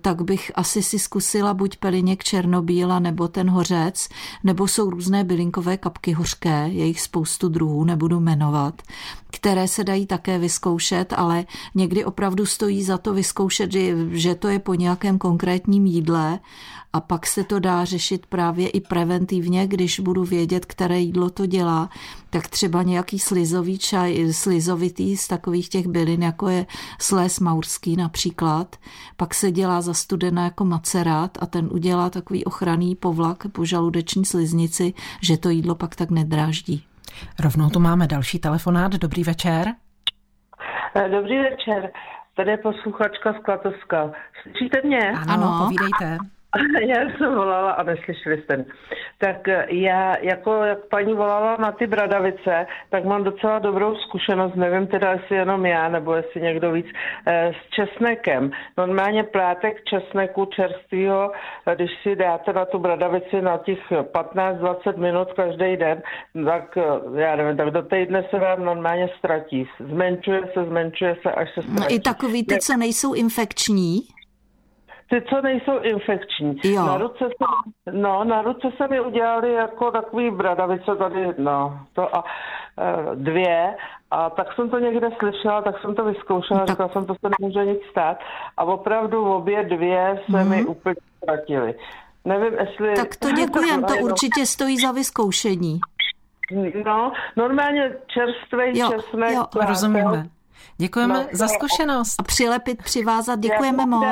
tak 0.00 0.22
bych 0.28 0.52
asi 0.54 0.82
si 0.82 0.98
zkusila 0.98 1.54
buď 1.54 1.76
peliněk 1.76 2.24
černobíla 2.24 2.98
nebo 2.98 3.28
ten 3.28 3.50
hořec, 3.50 4.08
nebo 4.44 4.68
jsou 4.68 4.90
různé 4.90 5.24
bylinkové 5.24 5.76
kapky 5.76 6.12
hořké, 6.12 6.68
je 6.68 6.86
jich 6.86 7.00
spoustu 7.00 7.48
druhů, 7.48 7.84
nebudu 7.84 8.20
jmenovat, 8.20 8.82
které 9.30 9.68
se 9.68 9.84
dají 9.84 10.06
také 10.06 10.38
vyzkoušet, 10.38 11.12
ale 11.16 11.44
někdy 11.74 12.04
opravdu 12.04 12.46
stojí 12.46 12.84
za 12.84 12.98
to 12.98 13.14
vyzkoušet, 13.14 13.70
že 14.10 14.34
to 14.34 14.48
je 14.48 14.58
po 14.58 14.74
nějakém 14.74 15.18
konkrétním 15.18 15.86
jídle 15.86 16.38
a 16.98 17.00
pak 17.00 17.26
se 17.26 17.44
to 17.44 17.58
dá 17.58 17.84
řešit 17.84 18.26
právě 18.26 18.68
i 18.68 18.80
preventivně, 18.80 19.66
když 19.66 20.00
budu 20.00 20.24
vědět, 20.24 20.66
které 20.66 20.98
jídlo 20.98 21.30
to 21.30 21.46
dělá, 21.46 21.88
tak 22.30 22.48
třeba 22.48 22.82
nějaký 22.82 23.18
slizový 23.18 23.78
čaj, 23.78 24.32
slizovitý 24.32 25.16
z 25.16 25.28
takových 25.28 25.68
těch 25.68 25.86
bylin, 25.86 26.22
jako 26.22 26.48
je 26.48 26.66
sléz 27.00 27.40
maurský 27.40 27.96
například, 27.96 28.76
pak 29.16 29.34
se 29.34 29.50
dělá 29.50 29.80
za 29.80 29.94
studena 29.94 30.44
jako 30.44 30.64
macerát 30.64 31.38
a 31.40 31.46
ten 31.46 31.68
udělá 31.72 32.10
takový 32.10 32.44
ochranný 32.44 32.94
povlak 32.94 33.38
po 33.52 33.64
žaludeční 33.64 34.24
sliznici, 34.24 34.94
že 35.22 35.36
to 35.36 35.48
jídlo 35.50 35.74
pak 35.74 35.96
tak 35.96 36.10
nedráždí. 36.10 36.84
Rovnou 37.44 37.68
tu 37.70 37.80
máme 37.80 38.06
další 38.06 38.38
telefonát. 38.38 38.92
Dobrý 38.92 39.24
večer. 39.24 39.66
Eh, 40.94 41.08
dobrý 41.08 41.38
večer. 41.38 41.90
Tady 42.36 42.50
je 42.50 42.56
posluchačka 42.56 43.32
z 43.32 43.44
Klatovska. 43.44 44.10
Slyšíte 44.42 44.80
mě? 44.84 45.10
Ano, 45.10 45.32
ano. 45.32 45.64
povídejte. 45.64 46.37
Já 46.86 46.96
jsem 46.96 47.34
volala 47.34 47.70
a 47.70 47.82
neslyšeli 47.82 48.42
jste. 48.42 48.64
Tak 49.18 49.48
eh, 49.48 49.66
já, 49.70 50.16
jako 50.18 50.64
jak 50.64 50.78
paní 50.90 51.14
volala 51.14 51.56
na 51.56 51.72
ty 51.72 51.86
bradavice, 51.86 52.66
tak 52.90 53.04
mám 53.04 53.24
docela 53.24 53.58
dobrou 53.58 53.96
zkušenost, 53.96 54.54
nevím 54.54 54.86
teda, 54.86 55.12
jestli 55.12 55.36
jenom 55.36 55.66
já, 55.66 55.88
nebo 55.88 56.14
jestli 56.14 56.40
někdo 56.40 56.72
víc, 56.72 56.86
eh, 57.26 57.52
s 57.52 57.70
česnekem. 57.70 58.50
Normálně 58.78 59.22
plátek 59.24 59.84
česneku 59.84 60.44
čerstvého, 60.44 61.32
eh, 61.66 61.74
když 61.74 61.90
si 62.02 62.16
dáte 62.16 62.52
na 62.52 62.64
tu 62.64 62.78
bradavici 62.78 63.42
na 63.42 63.58
těch 63.58 63.78
15-20 64.12 64.96
minut 64.96 65.32
každý 65.32 65.76
den, 65.76 66.02
tak 66.44 66.78
já 67.16 67.36
nevím, 67.36 67.56
tak 67.56 67.70
do 67.70 67.82
týdne 67.82 68.24
se 68.30 68.38
vám 68.38 68.64
normálně 68.64 69.08
ztratí. 69.18 69.68
Zmenšuje 69.80 70.40
se, 70.54 70.64
zmenšuje 70.64 71.16
se, 71.22 71.32
až 71.32 71.48
se 71.54 71.62
ztratí. 71.62 71.80
No 71.80 71.96
i 71.96 72.00
takový 72.00 72.46
ty, 72.46 72.58
co 72.58 72.76
nejsou 72.76 73.14
infekční? 73.14 74.17
Ty, 75.10 75.22
co 75.28 75.40
nejsou 75.42 75.78
infekční. 75.78 76.60
Jo. 76.64 76.86
Na 76.86 76.98
ruce 76.98 77.24
se, 77.24 77.44
no, 77.92 78.24
na 78.24 78.42
ruce 78.42 78.68
se 78.76 78.88
mi 78.88 79.00
udělali 79.00 79.52
jako 79.52 79.90
takový 79.90 80.30
bradavice 80.30 80.96
tady, 80.98 81.26
no, 81.38 81.80
to 81.92 82.16
a 82.16 82.24
e, 82.78 83.16
dvě 83.16 83.74
a 84.10 84.30
tak 84.30 84.46
jsem 84.54 84.70
to 84.70 84.78
někde 84.78 85.08
slyšela, 85.18 85.62
tak 85.62 85.80
jsem 85.80 85.94
to 85.94 86.04
vyzkoušela, 86.04 86.60
tak... 86.60 86.68
říkala 86.68 86.88
jsem, 86.88 87.06
to 87.06 87.14
se 87.14 87.30
nemůže 87.40 87.64
nic 87.64 87.78
stát 87.90 88.18
a 88.56 88.64
opravdu 88.64 89.32
obě 89.32 89.64
dvě 89.64 90.20
se 90.26 90.32
mm-hmm. 90.32 90.48
mi 90.48 90.64
úplně 90.64 90.94
ztratily. 91.16 91.74
Nevím, 92.24 92.58
jestli... 92.58 92.94
Tak 92.94 93.16
to 93.16 93.32
děkujem, 93.32 93.84
to 93.84 93.94
určitě 94.02 94.46
stojí 94.46 94.78
za 94.78 94.92
vyzkoušení. 94.92 95.80
No, 96.84 97.12
normálně 97.36 97.96
čerstvý 98.06 98.80
česnek. 98.80 99.30
Jo, 99.30 99.44
rozumíme. 99.68 100.28
Děkujeme 100.76 101.14
no, 101.14 101.26
za 101.32 101.48
zkušenost. 101.48 102.14
A 102.20 102.22
přilepit, 102.22 102.82
přivázat, 102.82 103.38
děkujeme 103.38 103.86
moc 103.86 104.04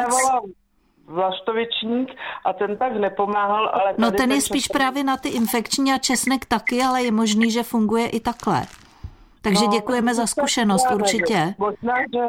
vlaštovičník 1.08 2.08
a 2.44 2.52
ten 2.52 2.76
tak 2.76 2.96
nepomáhal, 2.96 3.70
ale... 3.72 3.94
No 3.98 4.10
ten 4.10 4.32
je 4.32 4.40
spíš 4.40 4.62
česnek... 4.62 4.78
právě 4.78 5.04
na 5.04 5.16
ty 5.16 5.28
infekční 5.28 5.92
a 5.92 5.98
česnek 5.98 6.44
taky, 6.44 6.82
ale 6.82 7.02
je 7.02 7.12
možný, 7.12 7.50
že 7.50 7.62
funguje 7.62 8.08
i 8.08 8.20
takhle. 8.20 8.66
Takže 9.42 9.64
no, 9.64 9.72
děkujeme 9.72 10.14
za 10.14 10.26
zkušenost, 10.26 10.86
určitě. 10.94 11.54
Možná, 11.58 11.94
že, 12.14 12.20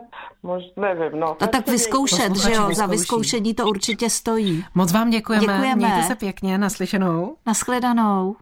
možná 0.44 0.72
nevím, 0.78 1.20
no. 1.20 1.38
A 1.44 1.48
tak 1.48 1.68
vyzkoušet, 1.68 2.36
že 2.36 2.54
jo, 2.54 2.74
za 2.74 2.86
vyzkoušení 2.86 3.54
to 3.54 3.68
určitě 3.68 4.10
stojí. 4.10 4.66
Moc 4.76 4.92
vám 4.92 5.10
děkujeme, 5.10 5.42
děkujeme. 5.42 5.76
mějte 5.76 6.04
se 6.04 6.16
pěkně, 6.16 6.58
naslyšenou. 6.58 7.36
Naschledanou. 7.46 8.36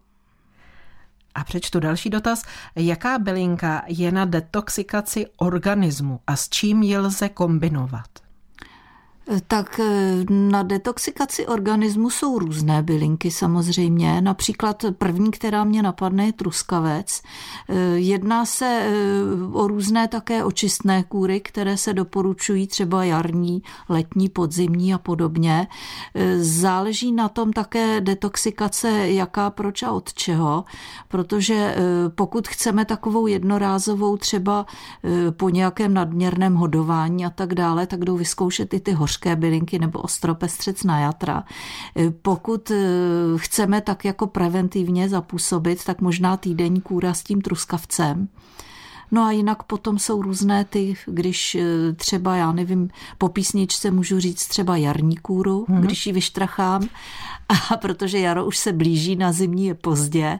A 1.35 1.43
přečtu 1.43 1.79
další 1.79 2.09
dotaz. 2.09 2.43
Jaká 2.75 3.19
bylinka 3.19 3.83
je 3.87 4.11
na 4.11 4.25
detoxikaci 4.25 5.25
organismu 5.37 6.19
a 6.27 6.35
s 6.35 6.49
čím 6.49 6.83
ji 6.83 6.97
lze 6.97 7.29
kombinovat? 7.29 8.24
Tak 9.47 9.79
eh, 9.79 10.25
na 10.29 10.63
detoxikaci 10.63 11.47
organismu 11.47 12.09
jsou 12.09 12.39
různé 12.39 12.83
bylinky 12.83 13.31
samozřejmě. 13.31 14.21
Například 14.21 14.85
první, 14.97 15.31
která 15.31 15.63
mě 15.63 15.83
napadne, 15.83 16.25
je 16.25 16.33
truskavec. 16.33 17.21
Eh, 17.69 17.75
jedná 17.95 18.45
se 18.45 18.65
eh, 18.65 18.91
o 19.51 19.67
různé 19.67 20.07
také 20.07 20.43
očistné 20.43 21.03
kůry, 21.03 21.39
které 21.39 21.77
se 21.77 21.93
doporučují 21.93 22.67
třeba 22.67 23.03
jarní, 23.03 23.63
letní, 23.89 24.29
podzimní 24.29 24.93
a 24.93 24.97
podobně. 24.97 25.67
Záleží 26.39 27.11
na 27.11 27.29
tom 27.29 27.53
také 27.53 28.01
detoxikace, 28.01 28.89
jaká, 29.09 29.49
proč 29.49 29.83
a 29.83 29.91
od 29.91 30.13
čeho, 30.13 30.63
protože 31.07 31.75
pokud 32.15 32.47
chceme 32.47 32.85
takovou 32.85 33.27
jednorázovou 33.27 34.17
třeba 34.17 34.65
po 35.31 35.49
nějakém 35.49 35.93
nadměrném 35.93 36.55
hodování 36.55 37.25
a 37.25 37.29
tak 37.29 37.53
dále, 37.53 37.87
tak 37.87 37.99
jdou 37.99 38.17
vyzkoušet 38.17 38.73
i 38.73 38.79
ty 38.79 38.91
hoř 38.91 39.14
hořké 39.15 39.35
bylinky 39.35 39.79
nebo 39.79 39.99
ostropestřec 39.99 40.83
na 40.83 40.99
jatra. 40.99 41.43
E, 41.97 42.11
pokud 42.11 42.71
e, 42.71 42.75
chceme 43.37 43.81
tak 43.81 44.05
jako 44.05 44.27
preventivně 44.27 45.09
zapůsobit, 45.09 45.83
tak 45.83 46.01
možná 46.01 46.37
týdenní 46.37 46.81
kůra 46.81 47.13
s 47.13 47.23
tím 47.23 47.41
truskavcem. 47.41 48.27
No 49.11 49.23
a 49.23 49.31
jinak 49.31 49.63
potom 49.63 49.99
jsou 49.99 50.21
různé 50.21 50.65
ty, 50.65 50.95
když 51.05 51.55
e, 51.55 51.93
třeba, 51.93 52.35
já 52.35 52.51
nevím, 52.51 52.89
po 53.17 53.29
písničce 53.29 53.91
můžu 53.91 54.19
říct 54.19 54.47
třeba 54.47 54.77
jarní 54.77 55.17
kůru, 55.17 55.65
hmm. 55.69 55.81
když 55.81 56.07
ji 56.07 56.13
vyštrachám, 56.13 56.87
a 57.71 57.77
protože 57.77 58.19
jaro 58.19 58.45
už 58.45 58.57
se 58.57 58.73
blíží, 58.73 59.15
na 59.15 59.31
zimní 59.31 59.65
je 59.65 59.75
pozdě, 59.75 60.39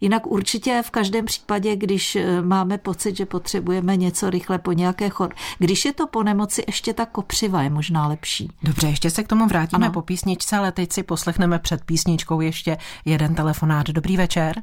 Jinak 0.00 0.26
určitě 0.26 0.82
v 0.84 0.90
každém 0.90 1.24
případě, 1.24 1.76
když 1.76 2.16
eh, 2.16 2.42
máme 2.42 2.78
pocit, 2.78 3.16
že 3.16 3.26
potřebujeme 3.26 3.96
něco 3.96 4.30
rychle 4.30 4.58
po 4.58 4.72
nějaké 4.72 5.08
chod, 5.08 5.34
když 5.58 5.84
je 5.84 5.92
to 5.92 6.06
po 6.06 6.22
nemoci, 6.22 6.64
ještě 6.66 6.94
ta 6.94 7.06
kopřiva 7.06 7.62
je 7.62 7.70
možná 7.70 8.06
lepší. 8.06 8.52
Dobře, 8.62 8.86
ještě 8.86 9.10
se 9.10 9.22
k 9.24 9.28
tomu 9.28 9.46
vrátíme 9.46 9.86
ano. 9.86 9.92
po 9.92 10.02
písničce, 10.02 10.56
ale 10.56 10.72
teď 10.72 10.92
si 10.92 11.02
poslechneme 11.02 11.58
před 11.58 11.84
písničkou 11.84 12.40
ještě 12.40 12.76
jeden 13.04 13.34
telefonát. 13.34 13.86
Dobrý 13.86 14.16
večer. 14.16 14.62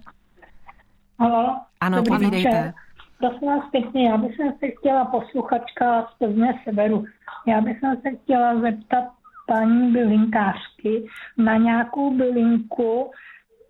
Halo. 1.19 1.55
Ano, 1.81 1.97
Dobrý 1.97 2.11
povídejte. 2.11 2.49
Večer. 2.49 2.73
Prosím 3.21 3.47
vás 3.47 3.69
pěkně, 3.71 4.09
já 4.09 4.17
bych 4.17 4.35
se 4.35 4.67
chtěla 4.79 5.05
posluchačka 5.05 6.09
z 6.15 6.17
Plzně 6.17 6.59
Severu. 6.63 7.05
Já 7.47 7.61
bych 7.61 7.79
se 7.79 8.11
chtěla 8.23 8.59
zeptat 8.59 9.03
paní 9.47 9.91
bylinkářky 9.91 11.07
na 11.37 11.57
nějakou 11.57 12.17
bylinku, 12.17 13.11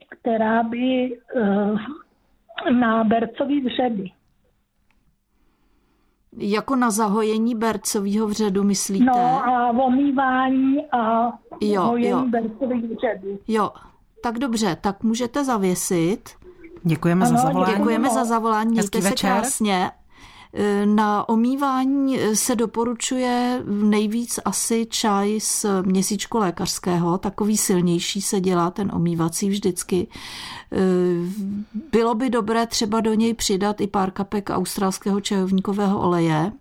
která 0.10 0.64
by 0.64 1.18
eh, 1.36 2.72
na 2.72 3.04
bercový 3.04 3.62
vředy. 3.62 4.12
Jako 6.38 6.76
na 6.76 6.92
zahojení 6.92 7.56
bercového 7.56 8.28
vředu, 8.28 8.64
myslíte? 8.64 9.06
No 9.06 9.48
a 9.48 9.70
omývání 9.70 10.86
a 10.92 11.32
jo, 11.62 11.82
hojení 11.82 12.10
jo. 12.10 12.26
bercových 12.26 12.84
vředů. 12.84 13.40
Jo, 13.48 13.72
tak 14.24 14.40
dobře, 14.40 14.78
tak 14.82 15.04
můžete 15.04 15.44
zavěsit. 15.46 16.30
Děkujeme 16.84 17.26
ano, 17.26 17.38
za 17.38 17.44
zavolání. 17.44 17.76
Děkujeme 17.76 18.10
za 18.10 18.26
zavolání, 18.26 18.72
mějte 18.72 19.02
se 19.02 19.12
krásně. 19.12 19.92
Na 20.86 21.30
omývání 21.30 22.20
se 22.34 22.56
doporučuje 22.56 23.64
nejvíc 23.66 24.40
asi 24.46 24.88
čaj 24.90 25.40
z 25.40 25.66
měsíčku 25.82 26.38
lékařského, 26.38 27.18
takový 27.18 27.58
silnější 27.58 28.22
se 28.22 28.40
dělá 28.40 28.72
ten 28.72 28.92
omývací 28.94 29.50
vždycky. 29.50 30.08
Bylo 31.92 32.16
by 32.16 32.30
dobré 32.30 32.68
třeba 32.68 33.02
do 33.02 33.14
něj 33.14 33.34
přidat 33.34 33.82
i 33.82 33.88
pár 33.88 34.12
kapek 34.12 34.50
australského 34.50 35.22
čajovníkového 35.22 36.02
oleje, 36.02 36.52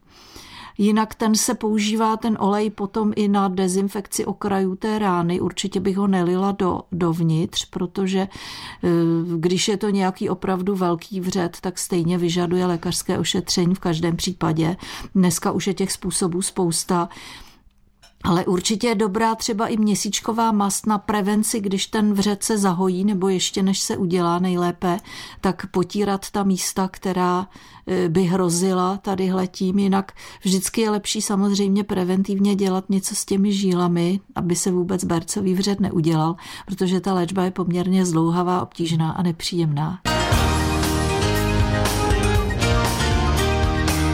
Jinak 0.78 1.14
ten 1.14 1.34
se 1.34 1.54
používá, 1.54 2.16
ten 2.16 2.36
olej, 2.40 2.70
potom 2.70 3.12
i 3.16 3.28
na 3.28 3.48
dezinfekci 3.48 4.24
okrajů 4.24 4.76
té 4.76 4.98
rány. 4.98 5.40
Určitě 5.40 5.80
bych 5.80 5.96
ho 5.96 6.06
nelila 6.06 6.52
do, 6.52 6.80
dovnitř, 6.92 7.64
protože 7.64 8.20
eh, 8.20 8.88
když 9.36 9.68
je 9.68 9.76
to 9.76 9.90
nějaký 9.90 10.28
opravdu 10.28 10.76
velký 10.76 11.20
vřet, 11.20 11.56
tak 11.60 11.78
stejně 11.78 12.18
vyžaduje 12.18 12.66
lékařské 12.66 13.18
ošetření 13.18 13.74
v 13.74 13.80
každém 13.80 14.16
případě. 14.16 14.76
Dneska 15.14 15.52
už 15.52 15.66
je 15.66 15.74
těch 15.74 15.92
způsobů 15.92 16.42
spousta. 16.42 17.08
Ale 18.24 18.46
určitě 18.46 18.86
je 18.86 18.94
dobrá 18.94 19.34
třeba 19.34 19.66
i 19.66 19.76
měsíčková 19.76 20.52
mast 20.52 20.86
na 20.86 20.98
prevenci, 20.98 21.60
když 21.60 21.86
ten 21.86 22.12
vřet 22.12 22.42
se 22.42 22.58
zahojí, 22.58 23.04
nebo 23.04 23.28
ještě 23.28 23.62
než 23.62 23.78
se 23.80 23.96
udělá 23.96 24.38
nejlépe, 24.38 24.98
tak 25.40 25.66
potírat 25.66 26.30
ta 26.30 26.42
místa, 26.42 26.88
která 26.88 27.48
e, 27.86 28.08
by 28.08 28.22
hrozila 28.22 28.96
tady 28.96 29.32
tím. 29.50 29.78
Jinak 29.78 30.12
vždycky 30.42 30.80
je 30.80 30.90
lepší 30.90 31.22
samozřejmě 31.22 31.84
preventivně 31.84 32.54
dělat 32.54 32.84
něco 32.88 33.14
s 33.14 33.24
těmi 33.24 33.52
žílami, 33.52 34.20
aby 34.34 34.56
se 34.56 34.70
vůbec 34.70 35.04
bercový 35.04 35.54
vřet 35.54 35.80
neudělal, 35.80 36.36
protože 36.66 37.00
ta 37.00 37.14
léčba 37.14 37.44
je 37.44 37.50
poměrně 37.50 38.06
zdlouhavá, 38.06 38.62
obtížná 38.62 39.10
a 39.10 39.22
nepříjemná. 39.22 40.00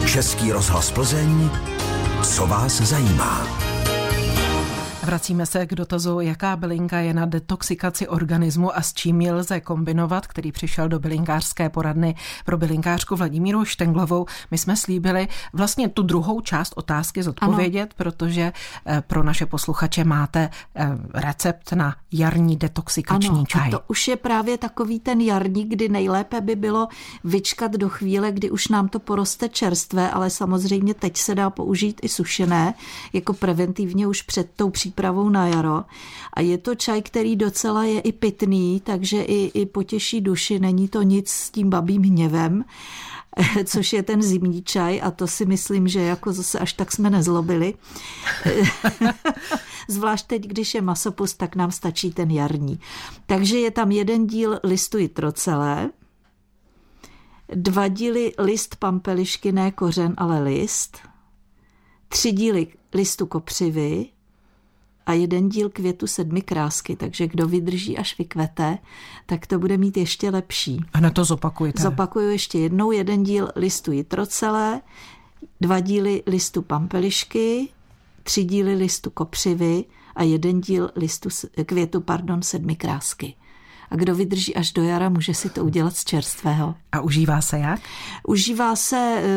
Český 0.05 0.51
rozhlas 0.51 0.91
Plzeň, 0.91 1.49
co 2.23 2.47
vás 2.47 2.81
zajímá? 2.81 3.66
Vracíme 5.07 5.45
se 5.45 5.65
k 5.65 5.75
dotazu, 5.75 6.19
jaká 6.19 6.55
bylinka 6.55 6.99
je 6.99 7.13
na 7.13 7.25
detoxikaci 7.25 8.07
organismu 8.07 8.77
a 8.77 8.81
s 8.81 8.93
čím 8.93 9.21
ji 9.21 9.31
lze 9.31 9.59
kombinovat, 9.59 10.27
který 10.27 10.51
přišel 10.51 10.89
do 10.89 10.99
bylinkářské 10.99 11.69
poradny 11.69 12.15
pro 12.45 12.57
bylinkářku 12.57 13.15
Vladimíru 13.15 13.65
Štenglovou. 13.65 14.25
My 14.51 14.57
jsme 14.57 14.75
slíbili 14.75 15.27
vlastně 15.53 15.89
tu 15.89 16.03
druhou 16.03 16.41
část 16.41 16.73
otázky 16.75 17.23
zodpovědět, 17.23 17.83
ano. 17.83 17.93
protože 17.97 18.53
eh, 18.85 19.03
pro 19.07 19.23
naše 19.23 19.45
posluchače 19.45 20.03
máte 20.03 20.49
eh, 20.75 20.89
recept 21.13 21.71
na 21.71 21.95
jarní 22.11 22.57
detoxikační 22.57 23.29
ano, 23.29 23.45
čaj. 23.47 23.71
to 23.71 23.79
už 23.87 24.07
je 24.07 24.15
právě 24.15 24.57
takový 24.57 24.99
ten 24.99 25.21
jarní, 25.21 25.65
kdy 25.65 25.89
nejlépe 25.89 26.41
by 26.41 26.55
bylo 26.55 26.87
vyčkat 27.23 27.71
do 27.71 27.89
chvíle, 27.89 28.31
kdy 28.31 28.51
už 28.51 28.67
nám 28.67 28.87
to 28.87 28.99
poroste 28.99 29.49
čerstvé, 29.49 30.11
ale 30.11 30.29
samozřejmě 30.29 30.93
teď 30.93 31.17
se 31.17 31.35
dá 31.35 31.49
použít 31.49 31.99
i 32.03 32.09
sušené, 32.09 32.73
jako 33.13 33.33
preventivně 33.33 34.07
už 34.07 34.21
před 34.21 34.49
tou 34.55 34.69
případou 34.69 34.96
přípravou 34.97 35.29
na 35.29 35.47
jaro. 35.47 35.83
A 36.33 36.41
je 36.41 36.57
to 36.57 36.75
čaj, 36.75 37.01
který 37.01 37.35
docela 37.35 37.83
je 37.83 37.99
i 37.99 38.11
pitný, 38.11 38.81
takže 38.83 39.21
i, 39.21 39.61
i 39.61 39.65
potěší 39.65 40.21
duši, 40.21 40.59
není 40.59 40.87
to 40.87 41.01
nic 41.01 41.29
s 41.29 41.49
tím 41.49 41.69
babím 41.69 42.03
hněvem 42.03 42.65
což 43.65 43.93
je 43.93 44.03
ten 44.03 44.21
zimní 44.21 44.63
čaj 44.63 45.01
a 45.03 45.11
to 45.11 45.27
si 45.27 45.45
myslím, 45.45 45.87
že 45.87 46.01
jako 46.01 46.33
zase 46.33 46.59
až 46.59 46.73
tak 46.73 46.91
jsme 46.91 47.09
nezlobili. 47.09 47.73
Zvlášť 49.87 50.27
teď, 50.27 50.47
když 50.47 50.73
je 50.73 50.81
masopust, 50.81 51.37
tak 51.37 51.55
nám 51.55 51.71
stačí 51.71 52.11
ten 52.11 52.31
jarní. 52.31 52.79
Takže 53.25 53.57
je 53.57 53.71
tam 53.71 53.91
jeden 53.91 54.27
díl 54.27 54.59
listu 54.63 54.97
jitrocelé, 54.97 55.89
dva 57.53 57.87
díly 57.87 58.33
list 58.37 58.75
pampelišky, 58.75 59.51
ne 59.51 59.71
kořen, 59.71 60.13
ale 60.17 60.43
list, 60.43 60.97
tři 62.09 62.31
díly 62.31 62.67
listu 62.93 63.25
kopřivy, 63.25 64.16
a 65.07 65.13
jeden 65.13 65.49
díl 65.49 65.69
květu 65.69 66.07
sedmi 66.07 66.41
krásky, 66.41 66.95
takže 66.95 67.27
kdo 67.27 67.47
vydrží 67.47 67.97
až 67.97 68.17
vykvete, 68.17 68.77
tak 69.25 69.47
to 69.47 69.59
bude 69.59 69.77
mít 69.77 69.97
ještě 69.97 70.29
lepší. 70.29 70.79
A 70.93 70.99
na 70.99 71.09
to 71.09 71.23
zopakujte. 71.23 71.83
Zopakuju 71.83 72.29
ještě 72.29 72.59
jednou, 72.59 72.91
jeden 72.91 73.23
díl 73.23 73.49
listu 73.55 73.91
jitrocelé, 73.91 74.81
dva 75.61 75.79
díly 75.79 76.23
listu 76.27 76.61
pampelišky, 76.61 77.69
tři 78.23 78.43
díly 78.43 78.75
listu 78.75 79.09
kopřivy 79.09 79.85
a 80.15 80.23
jeden 80.23 80.61
díl 80.61 80.89
listu, 80.95 81.29
květu 81.65 82.01
pardon, 82.01 82.41
sedmi 82.41 82.75
krásky 82.75 83.35
a 83.91 83.95
kdo 83.95 84.15
vydrží 84.15 84.55
až 84.55 84.71
do 84.71 84.83
jara, 84.83 85.09
může 85.09 85.33
si 85.33 85.49
to 85.49 85.63
udělat 85.63 85.95
z 85.95 86.05
čerstvého. 86.05 86.75
A 86.91 87.01
užívá 87.01 87.41
se 87.41 87.59
jak? 87.59 87.79
Užívá 88.27 88.75
se 88.75 88.97
e, 88.97 89.27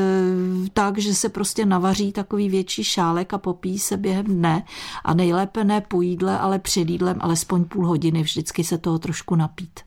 tak, 0.73 0.99
že 0.99 1.15
se 1.15 1.29
prostě 1.29 1.67
navaří 1.67 2.13
takový 2.13 2.49
větší 2.49 2.85
šálek 2.85 3.35
a 3.35 3.39
popíjí 3.39 3.79
se 3.79 3.97
během 3.97 4.27
dne 4.27 4.63
a 5.05 5.15
nejlépe 5.15 5.65
ne 5.65 5.81
po 5.81 6.03
jídle, 6.03 6.39
ale 6.39 6.59
před 6.59 6.89
jídlem 6.89 7.17
alespoň 7.21 7.65
půl 7.65 7.87
hodiny, 7.87 8.23
vždycky 8.23 8.65
se 8.65 8.79
toho 8.79 8.99
trošku 8.99 9.37
napít. 9.37 9.81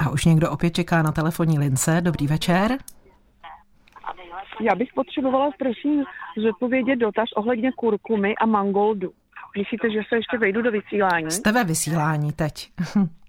A 0.00 0.10
už 0.10 0.24
někdo 0.24 0.50
opět 0.50 0.74
čeká 0.74 1.02
na 1.02 1.12
telefonní 1.12 1.58
lince. 1.58 2.00
Dobrý 2.00 2.26
večer. 2.26 2.78
Já 4.60 4.74
bych 4.74 4.88
potřebovala, 4.94 5.50
prosím, 5.58 6.04
zodpovědět 6.42 6.96
dotaz 6.96 7.28
ohledně 7.36 7.72
kurkumy 7.72 8.32
a 8.40 8.46
mangoldu. 8.46 9.12
Myslíte, 9.58 9.90
že 9.90 10.00
se 10.08 10.16
ještě 10.16 10.38
vejdu 10.38 10.62
do 10.62 10.70
vysílání? 10.70 11.30
Jste 11.30 11.52
ve 11.52 11.64
vysílání 11.64 12.32
teď. 12.32 12.70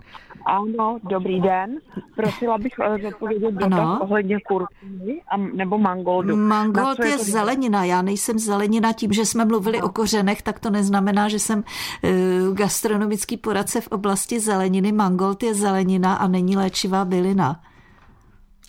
Ano, 0.45 0.99
dobrý 1.03 1.41
den. 1.41 1.77
Prosila 2.15 2.57
bych 2.57 2.73
uh, 2.79 3.01
zodpovědět 3.01 3.51
dotaz 3.51 3.99
ohledně 4.01 4.39
kurkumy 4.47 5.13
a, 5.31 5.37
nebo 5.37 5.77
mangoldu. 5.77 6.37
Mangold 6.37 6.99
je, 6.99 7.07
je 7.07 7.17
zelenina. 7.17 7.83
Já 7.83 8.01
nejsem 8.01 8.39
zelenina. 8.39 8.93
Tím, 8.93 9.13
že 9.13 9.25
jsme 9.25 9.45
mluvili 9.45 9.79
no. 9.79 9.85
o 9.85 9.89
kořenech, 9.89 10.41
tak 10.41 10.59
to 10.59 10.69
neznamená, 10.69 11.29
že 11.29 11.39
jsem 11.39 11.59
uh, 11.59 12.55
gastronomický 12.55 13.37
poradce 13.37 13.81
v 13.81 13.87
oblasti 13.87 14.39
zeleniny. 14.39 14.91
Mangold 14.91 15.43
je 15.43 15.53
zelenina 15.53 16.15
a 16.15 16.27
není 16.27 16.57
léčivá 16.57 17.05
bylina. 17.05 17.59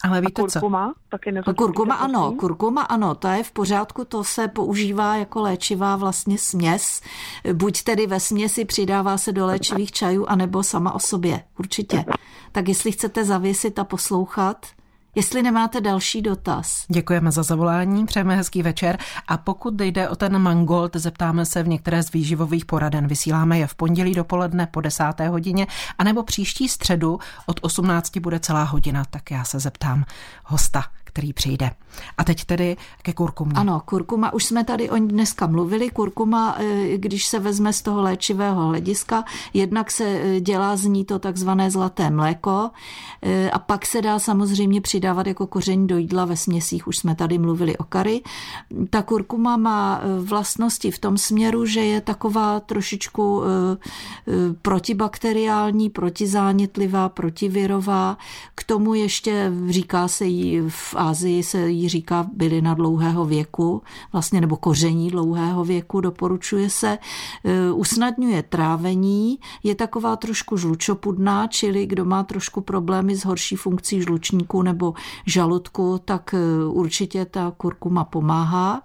Ale 0.03 0.21
víte 0.21 0.43
a 0.43 0.45
kurkuma, 0.45 0.89
co? 0.89 1.19
Taky 1.19 1.33
kurkuma 1.57 1.95
ano, 1.95 2.33
kurkuma 2.33 2.83
ano, 2.83 3.15
to 3.15 3.29
je 3.29 3.43
v 3.43 3.53
pořádku, 3.53 4.05
to 4.05 4.25
se 4.25 4.49
používá 4.49 5.17
jako 5.17 5.43
léčivá 5.43 5.97
vlastně 5.97 6.39
směs. 6.39 7.01
Buď 7.53 7.83
tedy 7.83 8.07
ve 8.07 8.21
směsi 8.21 8.65
přidává 8.65 9.19
se 9.19 9.33
do 9.33 9.47
léčivých 9.47 9.93
čajů, 9.93 10.27
anebo 10.27 10.63
sama 10.63 10.95
o 10.95 10.99
sobě, 10.99 11.45
určitě. 11.59 12.05
Tak 12.53 12.69
jestli 12.69 12.93
chcete 12.93 13.25
zavěsit 13.25 13.79
a 13.79 13.85
poslouchat, 13.85 14.67
Jestli 15.15 15.43
nemáte 15.43 15.81
další 15.81 16.23
dotaz. 16.23 16.85
Děkujeme 16.89 17.33
za 17.33 17.43
zavolání, 17.43 18.07
přejeme 18.07 18.37
hezký 18.37 18.63
večer 18.63 18.99
a 19.29 19.37
pokud 19.37 19.81
jde 19.81 20.09
o 20.09 20.17
ten 20.17 20.39
mangold, 20.39 20.97
zeptáme 20.97 21.47
se 21.47 21.63
v 21.63 21.69
některé 21.69 22.03
z 22.03 22.13
výživových 22.13 22.65
poraden. 22.65 23.07
Vysíláme 23.07 23.59
je 23.59 23.67
v 23.67 23.75
pondělí 23.75 24.15
dopoledne 24.15 24.67
po 24.67 24.81
desáté 24.81 25.29
hodině, 25.29 25.67
anebo 25.99 26.23
příští 26.23 26.69
středu 26.69 27.19
od 27.47 27.61
18 27.63 28.17
bude 28.19 28.41
celá 28.41 28.63
hodina, 28.63 29.05
tak 29.11 29.31
já 29.31 29.45
se 29.45 29.59
zeptám 29.59 30.05
hosta, 30.45 30.85
který 31.15 31.33
přijde. 31.33 31.71
A 32.19 32.25
teď 32.25 32.45
tedy 32.45 32.77
ke 33.03 33.13
kurkumě. 33.13 33.55
Ano, 33.57 33.83
kurkuma, 33.85 34.33
už 34.33 34.45
jsme 34.45 34.65
tady 34.65 34.91
o 34.91 34.97
ní 34.97 35.09
dneska 35.09 35.47
mluvili. 35.47 35.91
Kurkuma, 35.91 36.57
eh, 36.59 36.99
když 36.99 37.27
se 37.27 37.39
vezme 37.39 37.73
z 37.73 37.83
toho 37.83 38.03
léčivého 38.03 38.69
hlediska, 38.69 39.25
jednak 39.55 39.91
se 39.91 40.05
eh, 40.05 40.41
dělá 40.41 40.77
z 40.77 40.85
ní 40.85 41.05
to 41.05 41.19
takzvané 41.19 41.71
zlaté 41.71 42.11
mléko 42.11 42.71
eh, 43.23 43.51
a 43.51 43.59
pak 43.59 43.87
se 43.87 44.03
dá 44.03 44.19
samozřejmě 44.19 44.81
přidávat 44.81 45.27
jako 45.27 45.47
koření 45.47 45.87
do 45.87 45.99
jídla 45.99 46.25
ve 46.25 46.37
směsích. 46.37 46.87
Už 46.87 46.99
jsme 46.99 47.15
tady 47.15 47.39
mluvili 47.39 47.79
o 47.79 47.85
kary. 47.85 48.23
Ta 48.91 49.03
kurkuma 49.03 49.57
má 49.57 50.01
vlastnosti 50.21 50.91
v 50.91 50.99
tom 50.99 51.19
směru, 51.19 51.67
že 51.67 51.81
je 51.81 52.01
taková 52.01 52.61
trošičku 52.61 53.43
protibakteriální, 54.63 55.91
protizánětlivá, 55.91 57.09
protivirová. 57.09 58.19
K 58.55 58.65
tomu 58.65 58.95
ještě 58.95 59.53
říká 59.69 60.09
se 60.09 60.27
jí 60.27 60.61
v 60.69 60.95
Ázii 61.05 61.43
se 61.43 61.71
jí 61.71 61.89
říká 61.89 62.27
bylina 62.33 62.75
dlouhého 62.75 63.25
věku, 63.25 63.83
vlastně 64.13 64.41
nebo 64.41 64.57
koření 64.57 65.11
dlouhého 65.11 65.65
věku, 65.65 66.01
doporučuje 66.01 66.71
se, 66.71 66.99
e, 67.45 67.73
usnadňuje 67.73 68.43
trávení, 68.43 69.39
je 69.63 69.75
taková 69.75 70.17
trošku 70.17 70.57
žlučopudná, 70.57 71.47
čili 71.47 71.87
kdo 71.87 72.05
má 72.05 72.23
trošku 72.23 72.61
problémy 72.61 73.17
s 73.17 73.25
horší 73.25 73.57
funkcí 73.57 74.03
žlučníku 74.03 74.63
nebo 74.63 74.95
žaludku, 75.27 76.01
tak 76.05 76.35
e, 76.35 76.67
určitě 76.67 77.25
ta 77.25 77.53
kurkuma 77.57 78.05
pomáhá. 78.05 78.83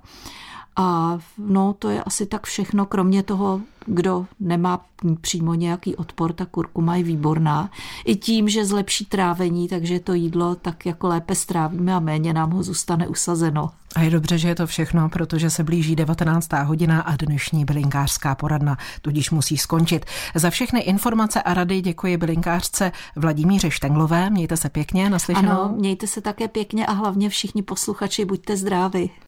A 0.82 1.20
no, 1.38 1.76
to 1.80 1.90
je 1.90 2.04
asi 2.04 2.26
tak 2.26 2.46
všechno, 2.46 2.86
kromě 2.86 3.24
toho, 3.24 3.62
kdo 3.86 4.26
nemá 4.40 4.86
přímo 5.22 5.54
nějaký 5.54 5.96
odpor, 5.96 6.34
ta 6.34 6.46
kurkuma 6.46 6.96
je 6.96 7.04
výborná. 7.04 7.70
I 8.06 8.16
tím, 8.16 8.50
že 8.50 8.66
zlepší 8.66 9.06
trávení, 9.06 9.68
takže 9.68 10.00
to 10.00 10.14
jídlo 10.14 10.56
tak 10.56 10.86
jako 10.86 11.08
lépe 11.08 11.36
strávíme 11.36 11.96
a 11.96 12.00
méně 12.00 12.34
nám 12.34 12.52
ho 12.52 12.64
zůstane 12.64 13.08
usazeno. 13.08 13.70
A 13.96 14.02
je 14.02 14.10
dobře, 14.10 14.38
že 14.38 14.48
je 14.48 14.56
to 14.56 14.68
všechno, 14.68 15.10
protože 15.10 15.50
se 15.50 15.64
blíží 15.64 15.96
19. 15.96 16.54
hodina 16.54 17.02
a 17.02 17.16
dnešní 17.16 17.66
bylinkářská 17.66 18.36
poradna 18.36 18.78
tudíž 19.02 19.32
musí 19.32 19.58
skončit. 19.58 20.06
Za 20.36 20.50
všechny 20.50 20.80
informace 20.80 21.42
a 21.42 21.54
rady 21.54 21.82
děkuji 21.82 22.18
bylinkářce 22.18 22.92
Vladimíře 23.16 23.72
Štenglové. 23.72 24.30
Mějte 24.30 24.58
se 24.58 24.70
pěkně, 24.70 25.10
naslyšenou. 25.10 25.52
Ano, 25.52 25.76
mějte 25.78 26.08
se 26.08 26.22
také 26.22 26.48
pěkně 26.48 26.86
a 26.86 26.92
hlavně 26.92 27.30
všichni 27.30 27.62
posluchači 27.62 28.26
buďte 28.26 28.58
zdraví. 28.58 29.12